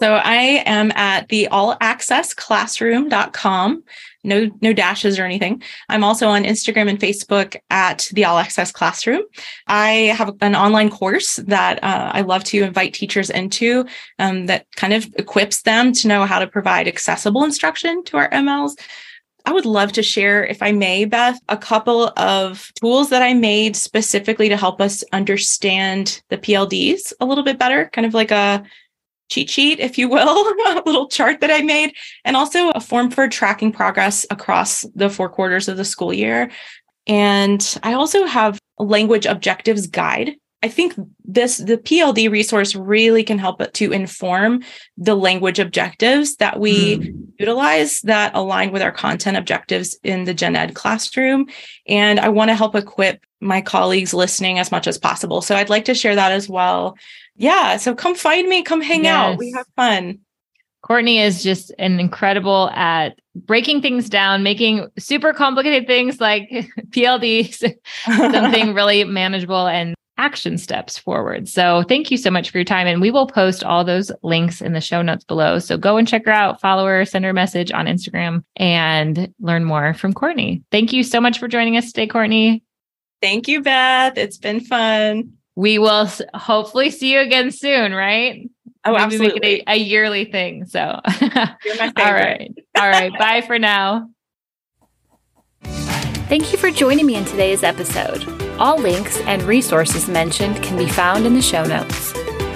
So 0.00 0.14
I 0.14 0.62
am 0.64 0.90
at 0.92 1.28
the 1.28 1.48
allaccessclassroom.com. 1.52 3.84
no 4.24 4.50
no 4.62 4.72
dashes 4.72 5.18
or 5.18 5.24
anything. 5.24 5.62
I'm 5.90 6.02
also 6.02 6.26
on 6.28 6.44
Instagram 6.44 6.88
and 6.88 6.98
Facebook 6.98 7.54
at 7.68 8.08
the 8.14 8.24
All 8.24 8.38
Access 8.38 8.72
Classroom. 8.72 9.20
I 9.66 10.14
have 10.16 10.34
an 10.40 10.54
online 10.54 10.88
course 10.88 11.36
that 11.36 11.84
uh, 11.84 12.12
I 12.14 12.22
love 12.22 12.44
to 12.44 12.62
invite 12.62 12.94
teachers 12.94 13.28
into 13.28 13.84
um, 14.18 14.46
that 14.46 14.64
kind 14.76 14.94
of 14.94 15.06
equips 15.18 15.60
them 15.62 15.92
to 15.92 16.08
know 16.08 16.24
how 16.24 16.38
to 16.38 16.46
provide 16.46 16.88
accessible 16.88 17.44
instruction 17.44 18.02
to 18.04 18.16
our 18.16 18.30
MLs. 18.30 18.80
I 19.46 19.52
would 19.52 19.66
love 19.66 19.92
to 19.92 20.02
share, 20.02 20.44
if 20.44 20.62
I 20.62 20.72
may, 20.72 21.04
Beth, 21.04 21.38
a 21.48 21.56
couple 21.56 22.12
of 22.16 22.70
tools 22.80 23.10
that 23.10 23.22
I 23.22 23.34
made 23.34 23.76
specifically 23.76 24.48
to 24.48 24.56
help 24.56 24.80
us 24.80 25.02
understand 25.12 26.22
the 26.28 26.38
PLDs 26.38 27.12
a 27.20 27.24
little 27.24 27.44
bit 27.44 27.58
better, 27.58 27.90
kind 27.92 28.06
of 28.06 28.14
like 28.14 28.30
a 28.30 28.64
cheat 29.30 29.48
sheet, 29.48 29.80
if 29.80 29.96
you 29.96 30.08
will, 30.08 30.28
a 30.66 30.82
little 30.84 31.08
chart 31.08 31.40
that 31.40 31.50
I 31.50 31.62
made, 31.62 31.94
and 32.24 32.36
also 32.36 32.70
a 32.70 32.80
form 32.80 33.10
for 33.10 33.28
tracking 33.28 33.72
progress 33.72 34.26
across 34.30 34.84
the 34.94 35.08
four 35.08 35.28
quarters 35.28 35.68
of 35.68 35.76
the 35.76 35.84
school 35.84 36.12
year. 36.12 36.50
And 37.06 37.78
I 37.82 37.94
also 37.94 38.26
have 38.26 38.58
a 38.78 38.84
language 38.84 39.26
objectives 39.26 39.86
guide. 39.86 40.36
I 40.62 40.68
think 40.68 40.94
this, 41.24 41.56
the 41.56 41.78
PLD 41.78 42.30
resource 42.30 42.74
really 42.74 43.24
can 43.24 43.38
help 43.38 43.60
to 43.72 43.92
inform 43.92 44.62
the 44.98 45.14
language 45.14 45.58
objectives 45.58 46.36
that 46.36 46.60
we 46.60 46.98
mm. 46.98 47.26
utilize 47.38 48.02
that 48.02 48.34
align 48.34 48.70
with 48.70 48.82
our 48.82 48.92
content 48.92 49.38
objectives 49.38 49.98
in 50.02 50.24
the 50.24 50.34
gen 50.34 50.56
ed 50.56 50.74
classroom. 50.74 51.48
And 51.86 52.20
I 52.20 52.28
want 52.28 52.50
to 52.50 52.54
help 52.54 52.74
equip 52.74 53.24
my 53.40 53.62
colleagues 53.62 54.12
listening 54.12 54.58
as 54.58 54.70
much 54.70 54.86
as 54.86 54.98
possible. 54.98 55.40
So 55.40 55.56
I'd 55.56 55.70
like 55.70 55.86
to 55.86 55.94
share 55.94 56.14
that 56.14 56.32
as 56.32 56.46
well 56.46 56.96
yeah, 57.40 57.78
so 57.78 57.94
come 57.94 58.14
find 58.14 58.46
me, 58.50 58.62
come 58.62 58.82
hang 58.82 59.04
yes. 59.04 59.14
out. 59.14 59.38
We 59.38 59.50
have 59.52 59.66
fun. 59.74 60.18
Courtney 60.82 61.20
is 61.20 61.42
just 61.42 61.72
an 61.78 61.98
incredible 61.98 62.68
at 62.74 63.18
breaking 63.34 63.80
things 63.80 64.10
down, 64.10 64.42
making 64.42 64.88
super 64.98 65.32
complicated 65.32 65.86
things 65.86 66.20
like 66.20 66.50
PLDs 66.90 67.74
something 68.04 68.74
really 68.74 69.04
manageable 69.04 69.66
and 69.66 69.94
action 70.20 70.58
steps 70.58 70.98
forward. 70.98 71.48
So 71.48 71.82
thank 71.88 72.10
you 72.10 72.16
so 72.16 72.30
much 72.30 72.50
for 72.50 72.58
your 72.58 72.64
time. 72.64 72.86
And 72.86 73.00
we 73.00 73.10
will 73.10 73.26
post 73.26 73.64
all 73.64 73.84
those 73.84 74.12
links 74.22 74.60
in 74.60 74.72
the 74.72 74.80
show 74.80 75.02
notes 75.02 75.24
below. 75.24 75.58
So 75.58 75.76
go 75.76 75.96
and 75.96 76.06
check 76.06 76.26
her 76.26 76.32
out, 76.32 76.60
follow 76.60 76.86
her, 76.86 77.04
send 77.04 77.24
her 77.24 77.30
a 77.30 77.34
message 77.34 77.72
on 77.72 77.86
Instagram, 77.86 78.44
and 78.56 79.32
learn 79.40 79.64
more 79.64 79.94
from 79.94 80.12
Courtney. 80.12 80.62
Thank 80.70 80.92
you 80.92 81.02
so 81.02 81.20
much 81.20 81.38
for 81.38 81.48
joining 81.48 81.76
us 81.76 81.86
today, 81.86 82.06
Courtney. 82.06 82.62
Thank 83.22 83.48
you, 83.48 83.62
Beth. 83.62 84.16
It's 84.16 84.38
been 84.38 84.60
fun 84.60 85.32
we 85.60 85.78
will 85.78 86.08
hopefully 86.32 86.90
see 86.90 87.12
you 87.12 87.20
again 87.20 87.50
soon, 87.50 87.92
right? 87.92 88.48
Oh, 88.84 88.92
Maybe 88.92 89.02
absolutely. 89.04 89.40
Make 89.40 89.60
it 89.60 89.64
a, 89.68 89.72
a 89.72 89.76
yearly 89.76 90.24
thing. 90.24 90.64
So, 90.64 90.80
all 90.80 92.12
right. 92.14 92.50
All 92.78 92.88
right. 92.88 93.12
Bye 93.18 93.42
for 93.42 93.58
now. 93.58 94.08
Thank 95.64 96.52
you 96.52 96.58
for 96.58 96.70
joining 96.70 97.04
me 97.04 97.16
in 97.16 97.26
today's 97.26 97.62
episode. 97.62 98.49
All 98.60 98.76
links 98.76 99.18
and 99.22 99.42
resources 99.44 100.06
mentioned 100.06 100.62
can 100.62 100.76
be 100.76 100.86
found 100.86 101.24
in 101.24 101.32
the 101.32 101.40
show 101.40 101.64
notes. 101.64 102.12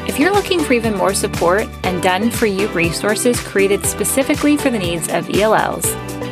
If 0.07 0.19
you're 0.19 0.35
looking 0.35 0.61
for 0.61 0.75
even 0.75 0.95
more 0.95 1.15
support 1.15 1.67
and 1.83 2.03
done 2.03 2.31
for 2.31 2.45
you 2.45 2.69
resources 2.69 3.41
created 3.41 3.87
specifically 3.87 4.59
for 4.59 4.69
the 4.69 4.79
needs 4.79 5.09
of 5.09 5.35
ELLs, 5.35 5.91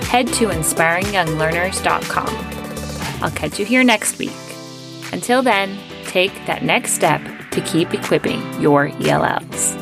head 0.09 0.27
to 0.35 0.49
inspiringyounglearners.com. 0.49 3.25
I'll 3.25 3.31
catch 3.31 3.59
you 3.59 3.65
here 3.65 3.83
next 3.83 4.19
week. 4.19 4.37
Until 5.11 5.41
then, 5.41 5.79
take 6.05 6.35
that 6.45 6.63
next 6.63 6.93
step 6.93 7.23
to 7.53 7.63
keep 7.63 7.95
equipping 7.95 8.43
your 8.61 8.89
ELLs. 9.01 9.75